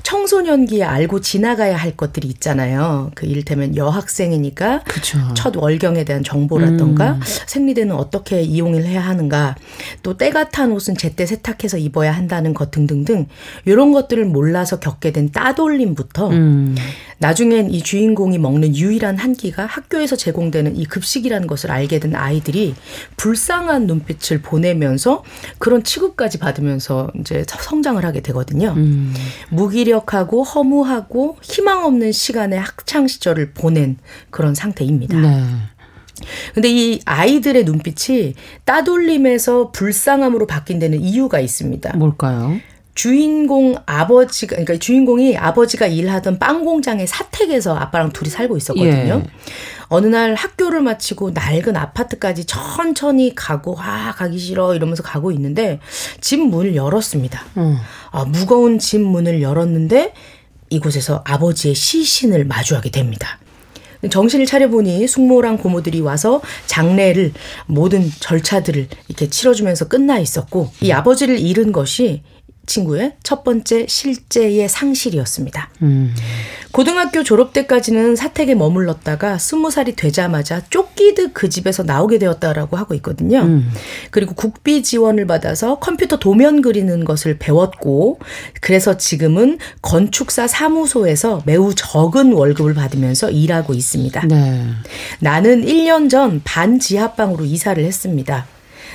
[0.02, 3.10] 청소년기에 알고 지나가야 할 것들이 있잖아요.
[3.14, 5.18] 그 이를테면 여학생이니까 그렇죠.
[5.34, 7.20] 첫 월경에 대한 정보라던가 음.
[7.46, 9.56] 생리대는 어떻게 이용을 해야 하는가
[10.02, 13.26] 또 때가 탄 옷은 제때 세탁해서 입어야 한다는 것 등등등
[13.64, 16.76] 이런 것들을 몰라서 겪게 된 따돌림부터 음.
[17.18, 22.74] 나중엔 이 주인공이 먹는 유일한 한 끼가 학교에서 제공되는 이 급식이라는 것을 알게 된 아이들이
[23.16, 25.24] 불쌍한 눈빛을 보내면서
[25.58, 28.74] 그런 취급까지 받으면서 이제 성장을 하게 되거든요.
[28.76, 29.12] 음.
[29.50, 33.98] 무기력 하고 허무하고 희망 없는 시간의 학창 시절을 보낸
[34.30, 35.18] 그런 상태입니다.
[35.18, 35.44] 네.
[36.54, 38.34] 근데 이 아이들의 눈빛이
[38.64, 41.96] 따돌림에서 불쌍함으로 바뀐 데는 이유가 있습니다.
[41.96, 42.58] 뭘까요?
[42.94, 49.22] 주인공 아버지가 그러니까 주인공이 아버지가 일하던 빵 공장의 사택에서 아빠랑 둘이 살고 있었거든요.
[49.24, 49.30] 예.
[49.88, 55.80] 어느 날 학교를 마치고 낡은 아파트까지 천천히 가고 아 가기 싫어 이러면서 가고 있는데
[56.20, 57.42] 집 문을 열었습니다.
[57.56, 57.76] 어.
[58.10, 60.12] 아, 무거운 집 문을 열었는데
[60.70, 63.38] 이곳에서 아버지의 시신을 마주하게 됩니다.
[64.10, 67.32] 정신을 차려보니 숙모랑 고모들이 와서 장례를
[67.66, 72.22] 모든 절차들을 이렇게 치러주면서 끝나 있었고 이 아버지를 잃은 것이
[72.68, 75.70] 친구의 첫 번째 실제의 상실이었습니다.
[75.82, 76.14] 음.
[76.70, 83.40] 고등학교 졸업 때까지는 사택에 머물렀다가 스무 살이 되자마자 쫓기듯 그 집에서 나오게 되었다라고 하고 있거든요.
[83.40, 83.70] 음.
[84.10, 88.20] 그리고 국비 지원을 받아서 컴퓨터 도면 그리는 것을 배웠고
[88.60, 94.26] 그래서 지금은 건축사 사무소에서 매우 적은 월급을 받으면서 일하고 있습니다.
[94.28, 94.64] 네.
[95.20, 98.46] 나는 1년 전 반 지하방으로 이사를 했습니다.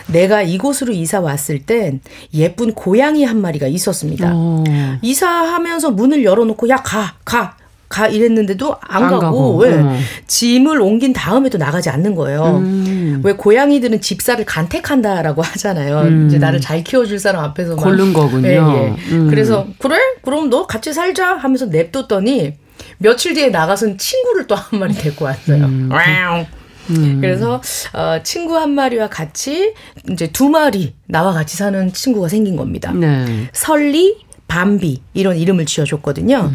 [0.07, 2.01] 내가 이곳으로 이사 왔을 땐
[2.33, 4.31] 예쁜 고양이 한 마리가 있었습니다.
[4.33, 4.63] 어.
[5.01, 7.55] 이사하면서 문을 열어놓고 야 가 가
[7.89, 9.95] 가 이랬는데도 안, 안 가고, 가고, 왜 어.
[10.25, 12.57] 짐을 옮긴 다음에도 나가지 않는 거예요.
[12.57, 13.21] 음.
[13.23, 15.99] 왜 고양이들은 집사를 간택한다라고 하잖아요.
[15.99, 16.27] 음.
[16.27, 18.47] 이제 나를 잘 키워줄 사람 앞에서 막 고른 거군요.
[18.47, 18.95] 예, 예.
[19.11, 19.27] 음.
[19.29, 22.53] 그래서 그래 그럼 너 같이 살자 하면서 냅뒀더니
[22.97, 25.63] 며칠 뒤에 나가서는 친구를 또 한 마리 데리고 왔어요.
[25.91, 26.45] Wow.
[27.21, 27.61] 그래서
[27.93, 29.73] 어, 친구 한 마리와 같이
[30.09, 32.91] 이제 두 마리 나와 같이 사는 친구가 생긴 겁니다.
[32.91, 33.49] 네.
[33.53, 34.17] 설리,
[34.47, 36.51] 밤비 이런 이름을 지어줬거든요.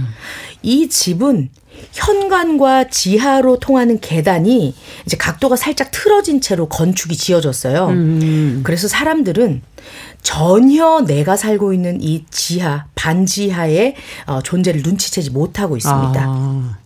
[0.62, 1.48] 이 집은
[1.92, 4.74] 현관과 지하로 통하는 계단이
[5.06, 7.88] 이제 각도가 살짝 틀어진 채로 건축이 지어졌어요.
[7.88, 8.60] 음.
[8.64, 9.62] 그래서 사람들은
[10.22, 13.94] 전혀 내가 살고 있는 이 지하, 반지하의
[14.26, 16.20] 어, 존재를 눈치채지 못하고 있습니다.
[16.24, 16.78] 아.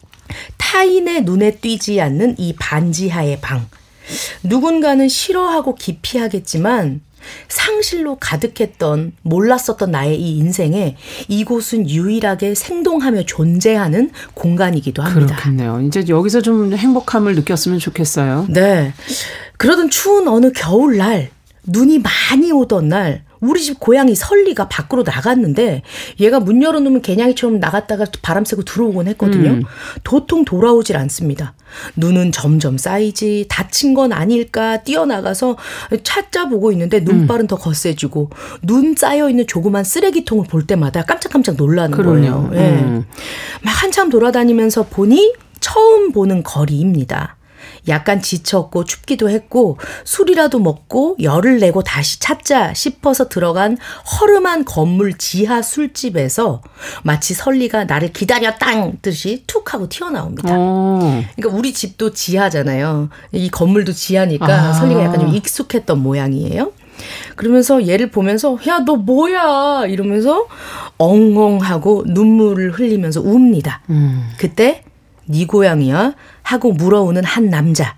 [0.56, 3.66] 타인의 눈에 띄지 않는 이 반지하의 방.
[4.42, 7.00] 누군가는 싫어하고 기피하겠지만
[7.48, 10.96] 상실로 가득했던 몰랐었던 나의 이 인생에
[11.28, 15.36] 이곳은 유일하게 생동하며 존재하는 공간이기도 합니다.
[15.36, 15.80] 그렇겠네요.
[15.82, 18.46] 이제 여기서 좀 행복함을 느꼈으면 좋겠어요.
[18.50, 18.92] 네.
[19.56, 21.30] 그러던 추운 어느 겨울날
[21.64, 25.82] 눈이 많이 오던 날 우리 집 고양이 설리가 밖으로 나갔는데
[26.20, 29.50] 얘가 문 열어놓으면 개냥이처럼 나갔다가 바람 쐬고 들어오곤 했거든요.
[29.50, 29.62] 음.
[30.04, 31.52] 도통 돌아오질 않습니다.
[31.96, 35.56] 눈은 점점 쌓이지 다친 건 아닐까 뛰어나가서
[36.04, 38.30] 찾아보고 있는데 눈발은 더 거세지고
[38.62, 42.48] 눈 쌓여 있는 조그만 쓰레기통을 볼 때마다 깜짝깜짝 놀라는 그럼요.
[42.48, 42.50] 거예요.
[42.54, 42.58] 예.
[42.58, 43.04] 음.
[43.62, 47.36] 막 한참 돌아다니면서 보니 처음 보는 거리입니다.
[47.88, 53.76] 약간 지쳤고 춥기도 했고 술이라도 먹고 열을 내고 다시 찾자 싶어서 들어간
[54.20, 56.62] 허름한 건물 지하 술집에서
[57.02, 60.48] 마치 설리가 나를 기다렸당 듯이 툭 하고 튀어나옵니다.
[60.52, 61.22] 어.
[61.36, 63.08] 그러니까 우리 집도 지하잖아요.
[63.32, 64.72] 이 건물도 지하니까 아.
[64.72, 66.72] 설리가 약간 좀 익숙했던 모양이에요.
[67.36, 70.46] 그러면서 얘를 보면서 야 너 뭐야 이러면서
[70.98, 73.82] 엉엉하고 눈물을 흘리면서 웁니다.
[73.90, 74.28] 음.
[74.36, 74.84] 그때
[75.26, 77.94] 네 고양이야 하고 물어오는 한 남자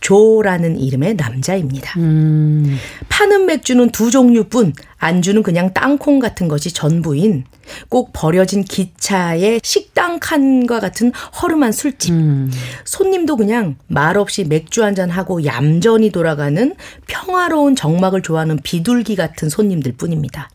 [0.00, 1.98] 조라는 이름의 남자입니다.
[1.98, 2.78] 음.
[3.08, 7.44] 파는 맥주는 두 종류뿐 안주는 그냥 땅콩 같은 것이 전부인
[7.88, 12.12] 꼭 버려진 기차의 식당 칸과 같은 허름한 술집.
[12.12, 12.50] 음.
[12.84, 16.74] 손님도 그냥 말없이 맥주 한잔 하고 얌전히 돌아가는
[17.06, 20.48] 평화로운 정막을 좋아하는 비둘기 같은 손님들 뿐입니다.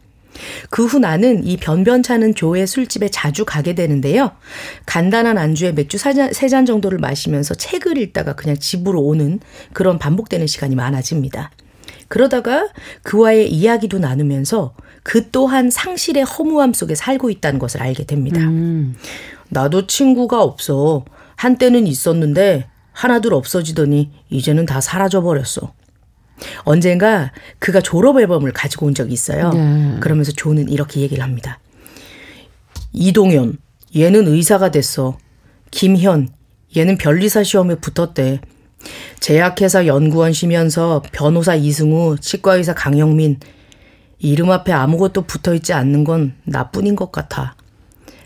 [0.70, 4.32] 그 후 나는 이 변변찮은 조의 술집에 자주 가게 되는데요.
[4.86, 9.40] 간단한 안주에 맥주 세 잔 정도를 마시면서 책을 읽다가 그냥 집으로 오는
[9.74, 11.52] 그런 반복되는 시간이 많아집니다.
[12.08, 12.68] 그러다가
[13.02, 18.40] 그와의 이야기도 나누면서 그 또한 상실의 허무함 속에 살고 있다는 것을 알게 됩니다.
[18.42, 18.96] 음.
[19.50, 21.06] 나도 친구가 없어.
[21.36, 25.74] 한때는 있었는데 하나둘 없어지더니 이제는 다 사라져 버렸어.
[26.64, 29.52] 언젠가 그가 졸업 앨범을 가지고 온 적이 있어요.
[29.52, 29.98] 네.
[30.00, 31.60] 그러면서 조는 이렇게 얘기를 합니다.
[32.92, 33.58] 이동현,
[33.96, 35.18] 얘는 의사가 됐어.
[35.72, 36.30] 김현,
[36.76, 38.42] 얘는 변리사 시험에 붙었대.
[39.20, 43.40] 제약회사 연구원 쉬면서 변호사 이승우, 치과의사 강영민.
[44.20, 47.56] 이름 앞에 아무것도 붙어 있지 않는 건 나뿐인 것 같아.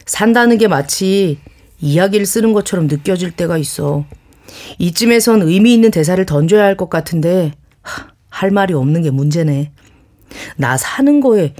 [0.05, 1.39] 산다는 게 마치
[1.80, 4.05] 이야기를 쓰는 것처럼 느껴질 때가 있어.
[4.80, 7.66] 이쯤에선 의미 있는 대사를 던져야 할 것 같은데 하,
[8.30, 9.72] 할 말이 없는 게 문제네.
[10.58, 11.54] 나 사는 거에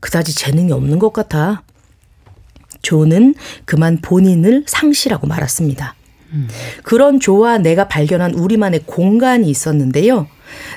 [0.00, 1.62] 그다지 재능이 없는 것 같아.
[2.82, 5.94] 조는 그만 본인을 상실하고 말았습니다.
[6.84, 10.28] 그런 조와 내가 발견한 우리만의 공간이 있었는데요.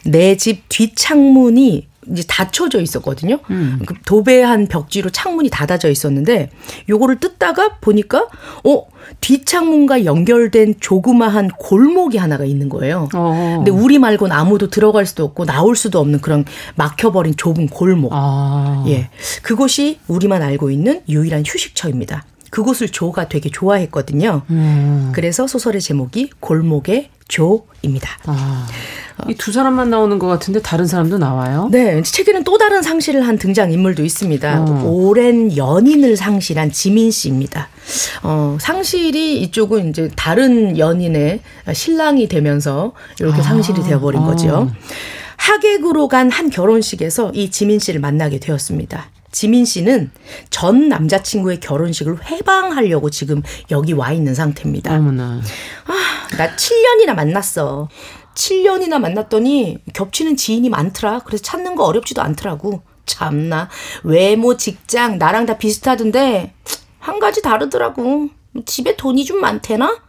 [0.06, 3.40] 내 집 뒷창문이 이제 닫혀져 있었거든요.
[3.86, 6.50] 그 도배한 벽지로 창문이 닫아져 있었는데
[6.90, 8.28] 요거를 뜯다가 보니까
[8.64, 8.86] 어
[9.22, 13.10] 뒷창문과 연결된 조그마한 골목이 하나가 있는 거예요.
[13.14, 13.56] 어.
[13.58, 16.46] 근데 우리 말고는 아무도 들어갈 수도 없고 나올 수도 없는 그런
[16.76, 18.12] 막혀버린 좁은 골목.
[18.14, 18.84] 아.
[18.88, 19.10] 예.
[19.42, 22.26] 그곳이 우리만 알고 있는 유일한 휴식처입니다.
[22.54, 24.44] 그곳을 조가 되게 좋아했거든요.
[24.52, 25.12] 음.
[25.16, 28.12] 그래서 소설의 제목이 골목의 조입니다.
[28.28, 28.68] 아.
[29.28, 31.70] 이두 사람만 나오는 것 같은데 다른 사람도 나와요?
[31.72, 34.62] 네, 책에는 또 다른 상실을 한 등장 인물도 있습니다.
[34.62, 34.84] 어.
[34.86, 37.70] 오랜 연인을 상실한 지민 씨입니다.
[38.22, 41.40] 어, 상실이 이쪽은 이제 다른 연인의
[41.74, 43.44] 신랑이 되면서 이렇게 아.
[43.44, 44.26] 상실이 되어버린 어.
[44.26, 44.72] 거죠.
[45.38, 49.10] 하객으로 간 한 결혼식에서 이 지민 씨를 만나게 되었습니다.
[49.34, 50.12] 지민 씨는
[50.52, 54.96] 전 남자친구의 결혼식을 회방하려고 지금 여기 와 있는 상태입니다.
[54.96, 55.42] 어머나.
[56.38, 57.90] 나 7년이나 만났어.
[58.36, 61.20] 7년이나 만났더니 겹치는 지인이 많더라.
[61.26, 62.84] 그래서 찾는 거 어렵지도 않더라고.
[63.06, 63.70] 참나.
[64.04, 66.54] 외모, 직장, 나랑 다 비슷하던데,
[67.00, 68.30] 한 가지 다르더라고.
[68.66, 70.00] 집에 돈이 좀 많대나?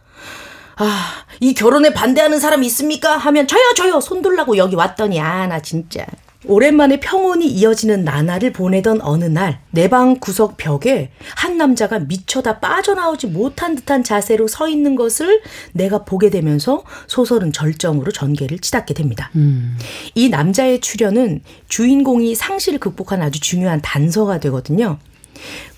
[0.77, 3.17] 아, 이 결혼에 반대하는 사람 있습니까?
[3.17, 3.99] 하면 저요, 저요!
[3.99, 6.05] 손 들라고 여기 왔더니, 아, 나 진짜.
[6.47, 12.59] 오랜만에 평온이 이어지는 나날을 보내던 어느 날, 내 방 구석 벽에 한 남자가 미쳐 다
[12.59, 15.41] 빠져나오지 못한 듯한 자세로 서 있는 것을
[15.73, 19.29] 내가 보게 되면서 소설은 절정으로 전개를 치닫게 됩니다.
[20.15, 24.97] 이 남자의 출현은 주인공이 상실을 극복한 아주 중요한 단서가 되거든요.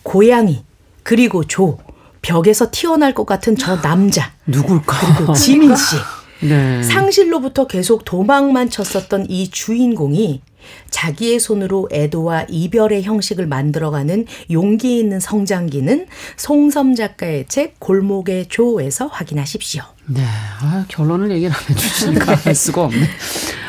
[0.03, 0.63] 고양이,
[1.03, 1.77] 그리고 조,
[2.21, 5.17] 벽에서 튀어날 것 같은 저 남자 누굴까?
[5.17, 5.95] 그리고 지민 씨
[6.47, 6.83] 네.
[6.83, 10.41] 상실로부터 계속 도망만 쳤었던 이 주인공이
[10.89, 16.07] 자기의 손으로 애도와 이별의 형식을 만들어가는 용기 있는 성장기는
[16.37, 19.83] 송섬 작가의 책 골목의 조에서 확인하십시오.
[20.07, 20.23] 네.
[20.61, 23.07] 아, 결론을 얘기를 안 해주시니까 알 수가 없네.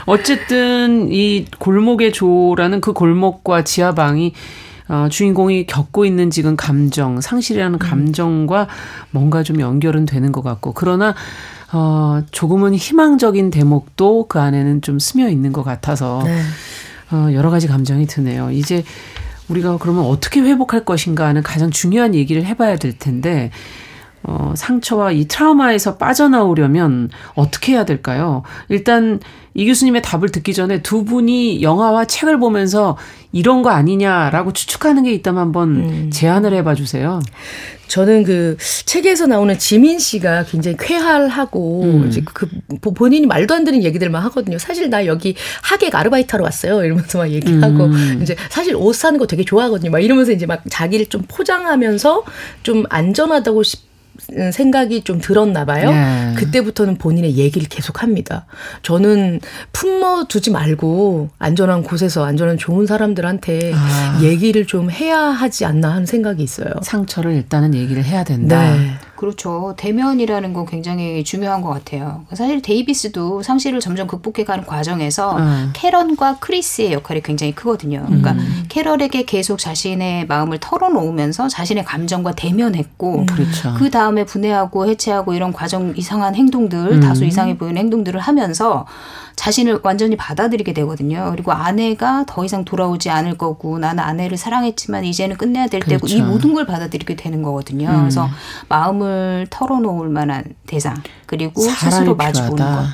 [0.06, 4.32] 어쨌든 이 골목의 조라는 그 골목과 지하방이
[4.88, 8.68] 어, 주인공이 겪고 있는 지금 감정, 상실이라는 감정과
[9.10, 11.14] 뭔가 좀 연결은 되는 것 같고 그러나
[11.72, 16.40] 어, 조금은 희망적인 대목도 그 안에는 좀 스며 있는 것 같아서 네.
[17.10, 18.50] 어, 여러 가지 감정이 드네요.
[18.50, 18.84] 이제
[19.48, 23.50] 우리가 그러면 어떻게 회복할 것인가 하는 가장 중요한 얘기를 해봐야 될 텐데,
[24.22, 28.42] 어, 상처와 이 트라우마에서 빠져나오려면 어떻게 해야 될까요?
[28.68, 29.20] 일단
[29.54, 32.96] 이 교수님의 답을 듣기 전에 두 분이 영화와 책을 보면서
[33.32, 36.10] 이런 거 아니냐라고 추측하는 게 있다면 한번 음.
[36.12, 37.20] 제안을 해봐 주세요.
[37.88, 42.08] 저는 그 책에서 나오는 지민 씨가 굉장히 쾌활하고 음.
[42.08, 42.46] 이제 그
[42.94, 44.58] 본인이 말도 안 되는 얘기들만 하거든요.
[44.58, 46.84] 사실 나 여기 하객 아르바이트하러 왔어요.
[46.84, 48.20] 이러면서 막 얘기하고 음.
[48.22, 49.90] 이제 사실 옷 사는 거 되게 좋아하거든요.
[49.90, 52.24] 막 이러면서 이제 막 자기를 좀 포장하면서
[52.62, 53.87] 좀 안전하다고 싶
[54.52, 55.90] 생각이 좀 들었나 봐요.
[55.90, 56.34] 네.
[56.36, 58.46] 그때부터는 본인의 얘기를 계속 합니다.
[58.82, 59.40] 저는
[59.72, 64.20] 품어 두지 말고 안전한 곳에서 안전한 좋은 사람들한테 아.
[64.22, 66.68] 얘기를 좀 해야 하지 않나 하는 생각이 있어요.
[66.82, 68.74] 상처를 일단은 얘기를 해야 된다.
[68.74, 68.90] 네.
[69.18, 69.74] 그렇죠.
[69.76, 72.24] 대면이라는 건 굉장히 중요한 것 같아요.
[72.32, 75.70] 사실 데이비스도 상실을 점점 극복해가는 과정에서 음.
[75.72, 78.04] 캐런과 크리스의 역할이 굉장히 크거든요.
[78.06, 78.36] 그러니까
[78.68, 83.74] 캐럴에게 계속 자신의 마음을 털어놓으면서 자신의 감정과 대면했고 그렇죠.
[83.76, 87.00] 그 다음에 분해하고 해체하고 이런 과정 이상한 행동들 음.
[87.00, 88.86] 다소 이상해 보이는 행동들을 하면서
[89.34, 91.28] 자신을 완전히 받아들이게 되거든요.
[91.30, 96.14] 그리고 아내가 더 이상 돌아오지 않을 거고 나는 아내를 사랑했지만 이제는 끝내야 될 때고 이
[96.14, 96.26] 그렇죠.
[96.26, 97.88] 모든 걸 받아들이게 되는 거거든요.
[97.88, 98.00] 음.
[98.00, 98.28] 그래서
[98.68, 99.07] 마음을
[99.50, 102.86] 털어놓을 만한 대상 그리고 스스로 마주보는 필요하다.
[102.86, 102.88] 것.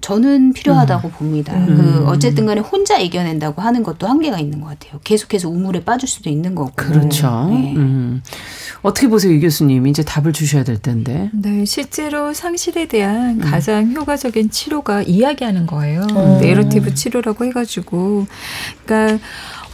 [0.00, 1.54] 저는 필요하다고 봅니다.
[1.54, 1.76] 음.
[1.76, 5.00] 그 어쨌든 간에 혼자 이겨낸다고 하는 것도 한계가 있는 것 같아요.
[5.02, 6.72] 계속해서 우물에 빠질 수도 있는 거고.
[6.74, 7.46] 그렇죠.
[7.48, 7.74] 네.
[7.74, 8.22] 음.
[8.82, 9.86] 어떻게 보세요, 이 교수님?
[9.86, 11.30] 이제 답을 주셔야 될 텐데.
[11.32, 16.06] 네, 실제로 상실에 대한 가장 효과적인 치료가 이야기하는 거예요.
[16.12, 16.38] 어.
[16.38, 18.26] 네러티브 치료라고 해가지고,
[18.84, 19.24] 그러니까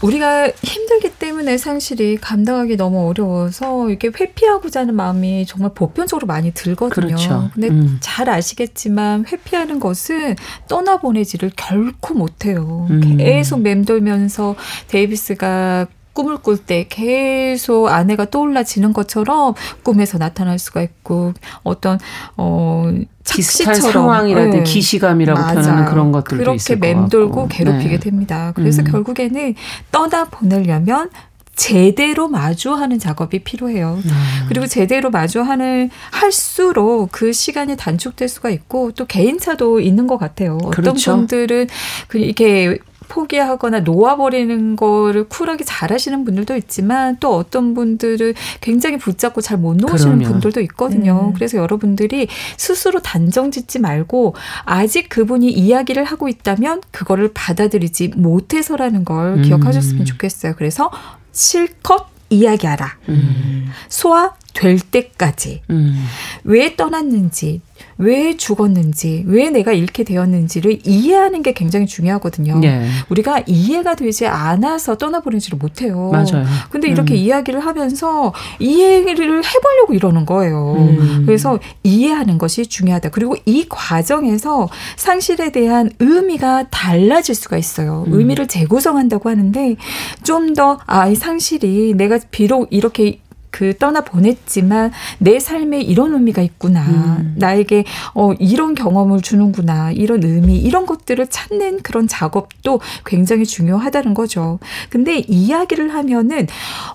[0.02, 7.06] 우리가 힘들기 때문에 상실이 감당하기 너무 어려워서 이렇게 회피하고자 하는 마음이 정말 보편적으로 많이 들거든요.
[7.06, 7.50] 그렇죠.
[7.52, 7.98] 근데 음.
[8.00, 10.36] 잘 아시겠지만 회피하는 것은
[10.68, 12.86] 떠나보내지를 결코 못해요.
[12.90, 13.18] 음.
[13.18, 14.56] 계속 맴돌면서
[14.88, 21.32] 데이비스가 꿈을 꿀 때 계속 아내가 떠올라지는 것처럼 꿈에서 나타날 수가 있고
[21.62, 21.98] 어떤
[22.36, 22.90] 어
[23.24, 24.62] 착시처럼 상황이라든 네.
[24.62, 25.54] 기시감이라고 맞아요.
[25.54, 27.48] 표현하는 그런 것들도 그렇게 있을 것 맴돌고.
[27.48, 27.98] 괴롭히게 네.
[27.98, 28.52] 됩니다.
[28.54, 28.90] 그래서 음.
[28.90, 29.54] 결국에는
[29.92, 31.10] 떠나 보내려면
[31.54, 34.00] 제대로 마주하는 작업이 필요해요.
[34.02, 34.10] 음.
[34.48, 40.56] 그리고 제대로 마주하는 할수록 그 시간이 단축될 수가 있고 또 개인차도 있는 것 같아요.
[40.56, 41.16] 어떤 그렇죠.
[41.16, 41.68] 분들은
[42.08, 42.78] 그 이렇게
[43.10, 48.32] 포기하거나 놓아버리는 거를 쿨하게 잘하시는 분들도 있지만 또 어떤 분들은
[48.62, 50.32] 굉장히 붙잡고 잘 못 놓으시는 그럼요.
[50.32, 51.26] 분들도 있거든요.
[51.28, 51.32] 음.
[51.34, 54.34] 그래서 여러분들이 스스로 단정 짓지 말고
[54.64, 59.42] 아직 그분이 이야기를 하고 있다면 그거를 받아들이지 못해서라는 걸 음.
[59.42, 60.54] 기억하셨으면 좋겠어요.
[60.56, 60.90] 그래서
[61.32, 62.96] 실컷 이야기하라.
[63.10, 63.66] 음.
[63.88, 66.04] 소화 될 때까지 음.
[66.44, 67.60] 왜 떠났는지,
[67.96, 72.60] 왜 죽었는지, 왜 내가 잃게 되었는지를 이해하는 게 굉장히 중요하거든요.
[72.64, 72.86] 예.
[73.08, 76.10] 우리가 이해가 되지 않아서 떠나보내지를 못해요.
[76.10, 76.44] 맞아요.
[76.70, 77.16] 근데 이렇게 음.
[77.16, 80.74] 이야기를 하면서 이해를 해보려고 이러는 거예요.
[80.78, 81.22] 음.
[81.24, 83.10] 그래서 이해하는 것이 중요하다.
[83.10, 88.04] 그리고 이 과정에서 상실에 대한 의미가 달라질 수가 있어요.
[88.08, 88.12] 음.
[88.12, 89.76] 의미를 재구성한다고 하는데
[90.22, 93.20] 좀 더 아, 이 상실이 내가 비록 이렇게
[93.50, 96.82] 그 떠나 보냈지만 내 삶에 이런 의미가 있구나.
[96.82, 97.34] 음.
[97.36, 97.84] 나에게
[98.14, 99.92] 어 이런 경험을 주는구나.
[99.92, 104.58] 이런 의미, 이런 것들을 찾는 그런 작업도 굉장히 중요하다는 거죠.
[104.88, 106.46] 근데 이야기를 하면은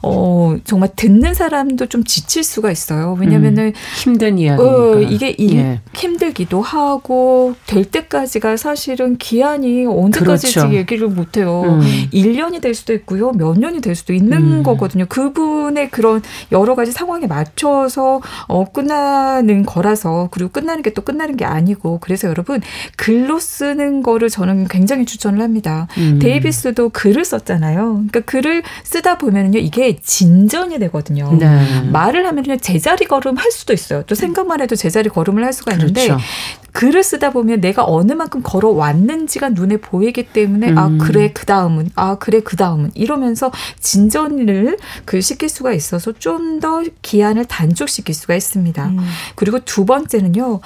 [0.01, 3.15] 어 정말 듣는 사람도 좀 지칠 수가 있어요.
[3.19, 4.75] 왜냐면은 힘든 이야기니까.
[4.75, 5.81] 어, 이게 일, 예.
[5.93, 10.75] 힘들기도 하고 될 때까지가 사실은 기한이 언제까지지 그렇죠.
[10.75, 11.63] 얘기를 못 해요.
[11.65, 11.81] 음.
[12.13, 13.31] 1년이 될 수도 있고요.
[13.31, 14.63] 몇 년이 될 수도 있는 음.
[14.63, 15.05] 거거든요.
[15.07, 16.21] 그분의 그런
[16.51, 22.27] 여러 가지 상황에 맞춰서 어, 끝나는 거라서 그리고 끝나는 게 또 끝나는 게 아니고 그래서
[22.27, 22.61] 여러분
[22.95, 25.87] 글로 쓰는 거를 저는 굉장히 추천을 합니다.
[25.97, 26.17] 음.
[26.19, 28.05] 데이비스도 글을 썼잖아요.
[28.09, 31.31] 그러니까 글을 쓰다 보면요 이게 진전이 되거든요.
[31.37, 31.81] 네.
[31.91, 34.03] 말을 하면요 제자리 걸음 할 수도 있어요.
[34.03, 36.23] 또 생각만 해도 제자리 걸음을 할 수가 있는데 그렇죠.
[36.71, 40.97] 글을 쓰다 보면 내가 어느 만큼 걸어왔는지가 눈에 보이기 때문에 아 음.
[40.97, 46.83] 그래 그 다음은 아 그래 그 다음은 이러면서 진전을 그 시킬 수가 있어서 좀좀 더
[47.01, 48.85] 기한을 단축시킬 수가 있습니다.
[48.87, 48.99] 음.
[49.35, 50.61] 그리고 두 번째는요.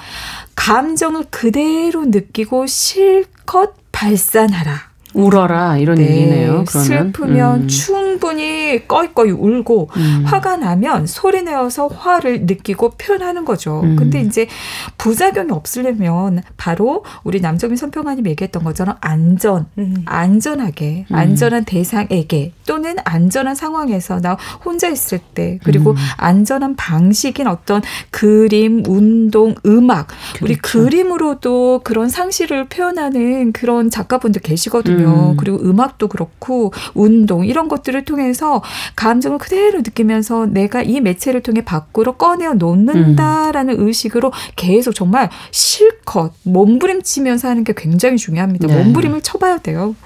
[0.54, 4.90] 감정을 그대로 느끼고 실컷 발산하라.
[5.12, 6.64] 울어라 이런 네, 얘기네요.
[6.66, 7.68] 그러면 슬프면 음.
[7.68, 10.22] 충분히 꺼이꺼이 울고 음.
[10.24, 13.80] 화가 나면 소리 내어서 화를 느끼고 표현하는 거죠.
[13.82, 13.96] 음.
[13.96, 14.46] 근데 이제
[14.98, 20.02] 부작용이 없으려면 바로 우리 남정민 선평관님 얘기했던 것처럼 안전, 음.
[20.06, 21.14] 안전하게, 음.
[21.14, 25.96] 안전한 대상에게 또는 안전한 상황에서 나 혼자 있을 때 그리고 음.
[26.16, 30.06] 안전한 방식인 어떤 그림, 운동, 음악
[30.40, 30.84] 우리 그렇죠.
[30.84, 35.32] 그림으로도 그런 상실을 표현하는 그런 작가분들 계시거든요.
[35.32, 35.36] 음.
[35.36, 38.62] 그리고 음악도 그렇고 운동 이런 것들을 통해서
[38.94, 47.48] 감정을 그대로 느끼면서 내가 이 매체를 통해 밖으로 꺼내어 놓는다라는 의식으로 계속 정말 실컷 몸부림치면서
[47.48, 48.68] 하는 게 굉장히 중요합니다.
[48.68, 48.76] 네.
[48.76, 49.96] 몸부림을 쳐봐야 돼요.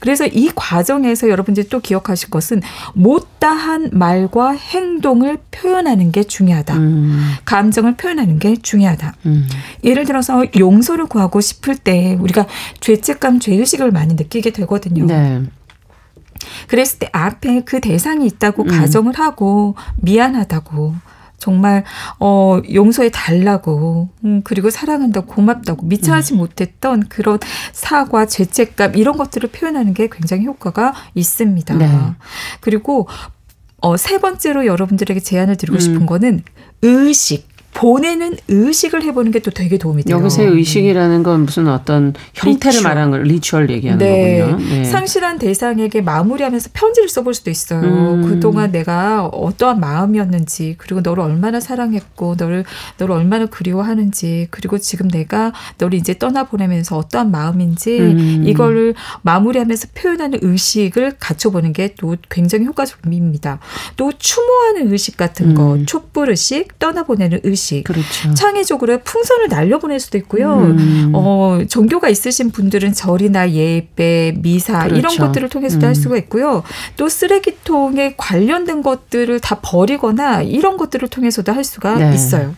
[0.00, 2.62] 그래서 이 과정에서 여러분들이 또 기억하 실 것은
[2.94, 6.76] 못다한 말과 행동을 표현하는 게 중요하다.
[6.76, 7.34] 음.
[7.44, 9.14] 감정을 표현하는 게 중요하다.
[9.26, 9.48] 음.
[9.82, 12.46] 예를 들어서 용서를 구하고 싶을 때 우리가
[12.80, 15.06] 죄책감, 죄의식을 많이 느끼게 되거든요.
[15.06, 15.42] 네.
[16.68, 18.68] 그랬을 때 앞에 그 대상이 있다고 음.
[18.68, 20.94] 가정을 하고 미안하다고
[21.44, 21.84] 정말
[22.18, 26.16] 어 용서해 달라고 음, 그리고 사랑한다고 고맙다고 미처 음.
[26.16, 27.38] 하지 못했던 그런
[27.72, 31.74] 사과 죄책감 이런 것들을 표현하는 게 굉장히 효과가 있습니다.
[31.74, 31.90] 네.
[32.60, 33.06] 그리고
[33.82, 35.80] 어, 세 번째로 여러분들에게 제안을 드리고 음.
[35.80, 36.42] 싶은 거는
[36.80, 40.16] 의식 보내는 의식을 해보는 게 또 되게 도움이 돼요.
[40.16, 42.82] 여기서의 의식이라는 건 무슨 어떤 형태를 ritual.
[42.82, 44.40] 말하는 걸 ritual 얘기하는 네.
[44.40, 44.58] 거군요.
[44.70, 44.84] 네.
[44.84, 47.80] 상실한 대상에게 마무리하면서 편지를 써볼 수도 있어요.
[47.82, 48.22] 음.
[48.26, 52.64] 그동안 내가 어떠한 마음이었는지, 그리고 너를 얼마나 사랑했고, 너를,
[52.96, 58.44] 너를 얼마나 그리워하는지, 그리고 지금 내가 너를 이제 떠나보내면서 어떠한 마음인지, 음.
[58.46, 63.58] 이거를 마무리하면서 표현하는 의식을 갖춰보는 게 또 굉장히 효과적입니다.
[63.96, 65.86] 또 추모하는 의식 같은 거, 음.
[65.86, 67.63] 촛불 의식, 떠나보내는 의식.
[67.84, 68.34] 그렇죠.
[68.34, 70.58] 창의적으로 풍선을 날려보낼 수도 있고요.
[70.58, 71.12] 음.
[71.14, 75.26] 어, 종교가 있으신 분들은 절이나 예배, 미사 이런 그렇죠.
[75.26, 75.88] 것들을 통해서도 음.
[75.88, 76.62] 할 수가 있고요.
[76.96, 82.14] 또 쓰레기통에 관련된 것들을 다 버리거나 이런 것들을 통해서도 할 수가 네.
[82.14, 82.54] 있어요.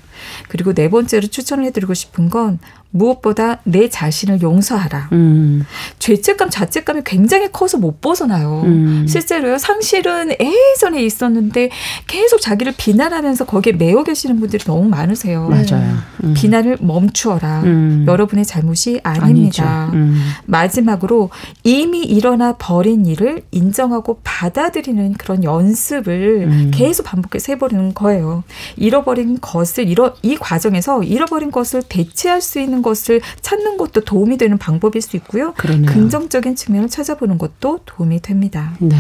[0.49, 2.59] 그리고 네 번째로 추천을 해드리고 싶은 건
[2.97, 5.11] 무엇보다 내 자신을 용서하라.
[5.13, 5.65] 음.
[5.99, 8.63] 죄책감, 자책감이 굉장히 커서 못 벗어나요.
[8.65, 9.07] 음.
[9.07, 11.71] 실제로요, 상실은 예전에 있었는데
[12.07, 15.49] 계속 자기를 비난하면서 거기에 매여 계시는 분들이 너무 많으세요.
[15.49, 15.97] 맞아요.
[16.25, 16.35] 음.
[16.35, 17.63] 비난을 멈추어라.
[17.65, 18.05] 음.
[18.09, 19.91] 여러분의 잘못이 아닙니다.
[19.93, 20.19] 음.
[20.47, 21.31] 마지막으로
[21.65, 26.71] 이미 일어나 버린 일을 인정하고 받아들이는 그런 연습을 음.
[26.73, 28.43] 계속 반복해서 해버리는 거예요.
[28.77, 34.59] 잃어버린 것을 잃어 이 과정에서 잃어버린 것을 대체할 수 있는 것을 찾는 것도 도움이 되는
[34.59, 35.53] 방법일 수 있고요.
[35.57, 35.91] 그러네요.
[35.91, 38.75] 긍정적인 측면을 찾아보는 것도 도움이 됩니다.
[38.79, 38.97] 네.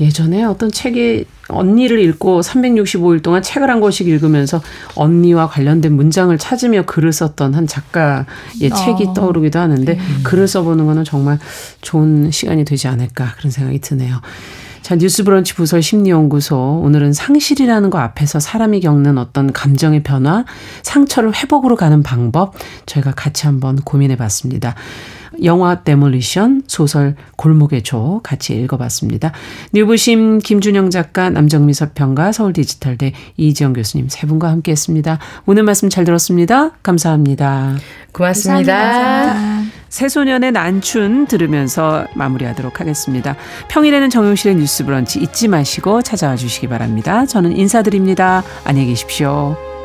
[0.00, 4.60] 예전에 어떤 책에 언니를 읽고 365일 동안 책을 한 권씩 읽으면서
[4.94, 8.26] 언니와 관련된 문장을 찾으며 글을 썼던 한 작가의
[8.58, 11.38] 책이 떠오르기도 하는데 글을 써보는 거는 정말
[11.80, 14.20] 좋은 시간이 되지 않을까 그런 생각이 드네요.
[14.86, 16.80] 자, 뉴스브런치 부설 심리연구소.
[16.84, 20.44] 오늘은 상실이라는 거 앞에서 사람이 겪는 어떤 감정의 변화,
[20.84, 22.54] 상처를 회복으로 가는 방법,
[22.86, 24.76] 저희가 같이 한번 고민해 봤습니다.
[25.42, 29.32] 영화 데몰리션, 소설 골목의 조 같이 읽어봤습니다.
[29.72, 35.18] 뉴부심 김준영 작가, 남정미 서평가, 서울디지털대 이지영 교수님 세 분과 함께했습니다.
[35.46, 36.70] 오늘 말씀 잘 들었습니다.
[36.84, 37.74] 감사합니다.
[38.12, 39.64] 고맙습니다.
[39.88, 43.36] 새소년의 난춘 들으면서 마무리하도록 하겠습니다.
[43.68, 47.26] 평일에는 정용실의 뉴스 브런치 잊지 마시고 찾아와 주시기 바랍니다.
[47.26, 48.42] 저는 인사드립니다.
[48.64, 49.75] 안녕히 계십시오.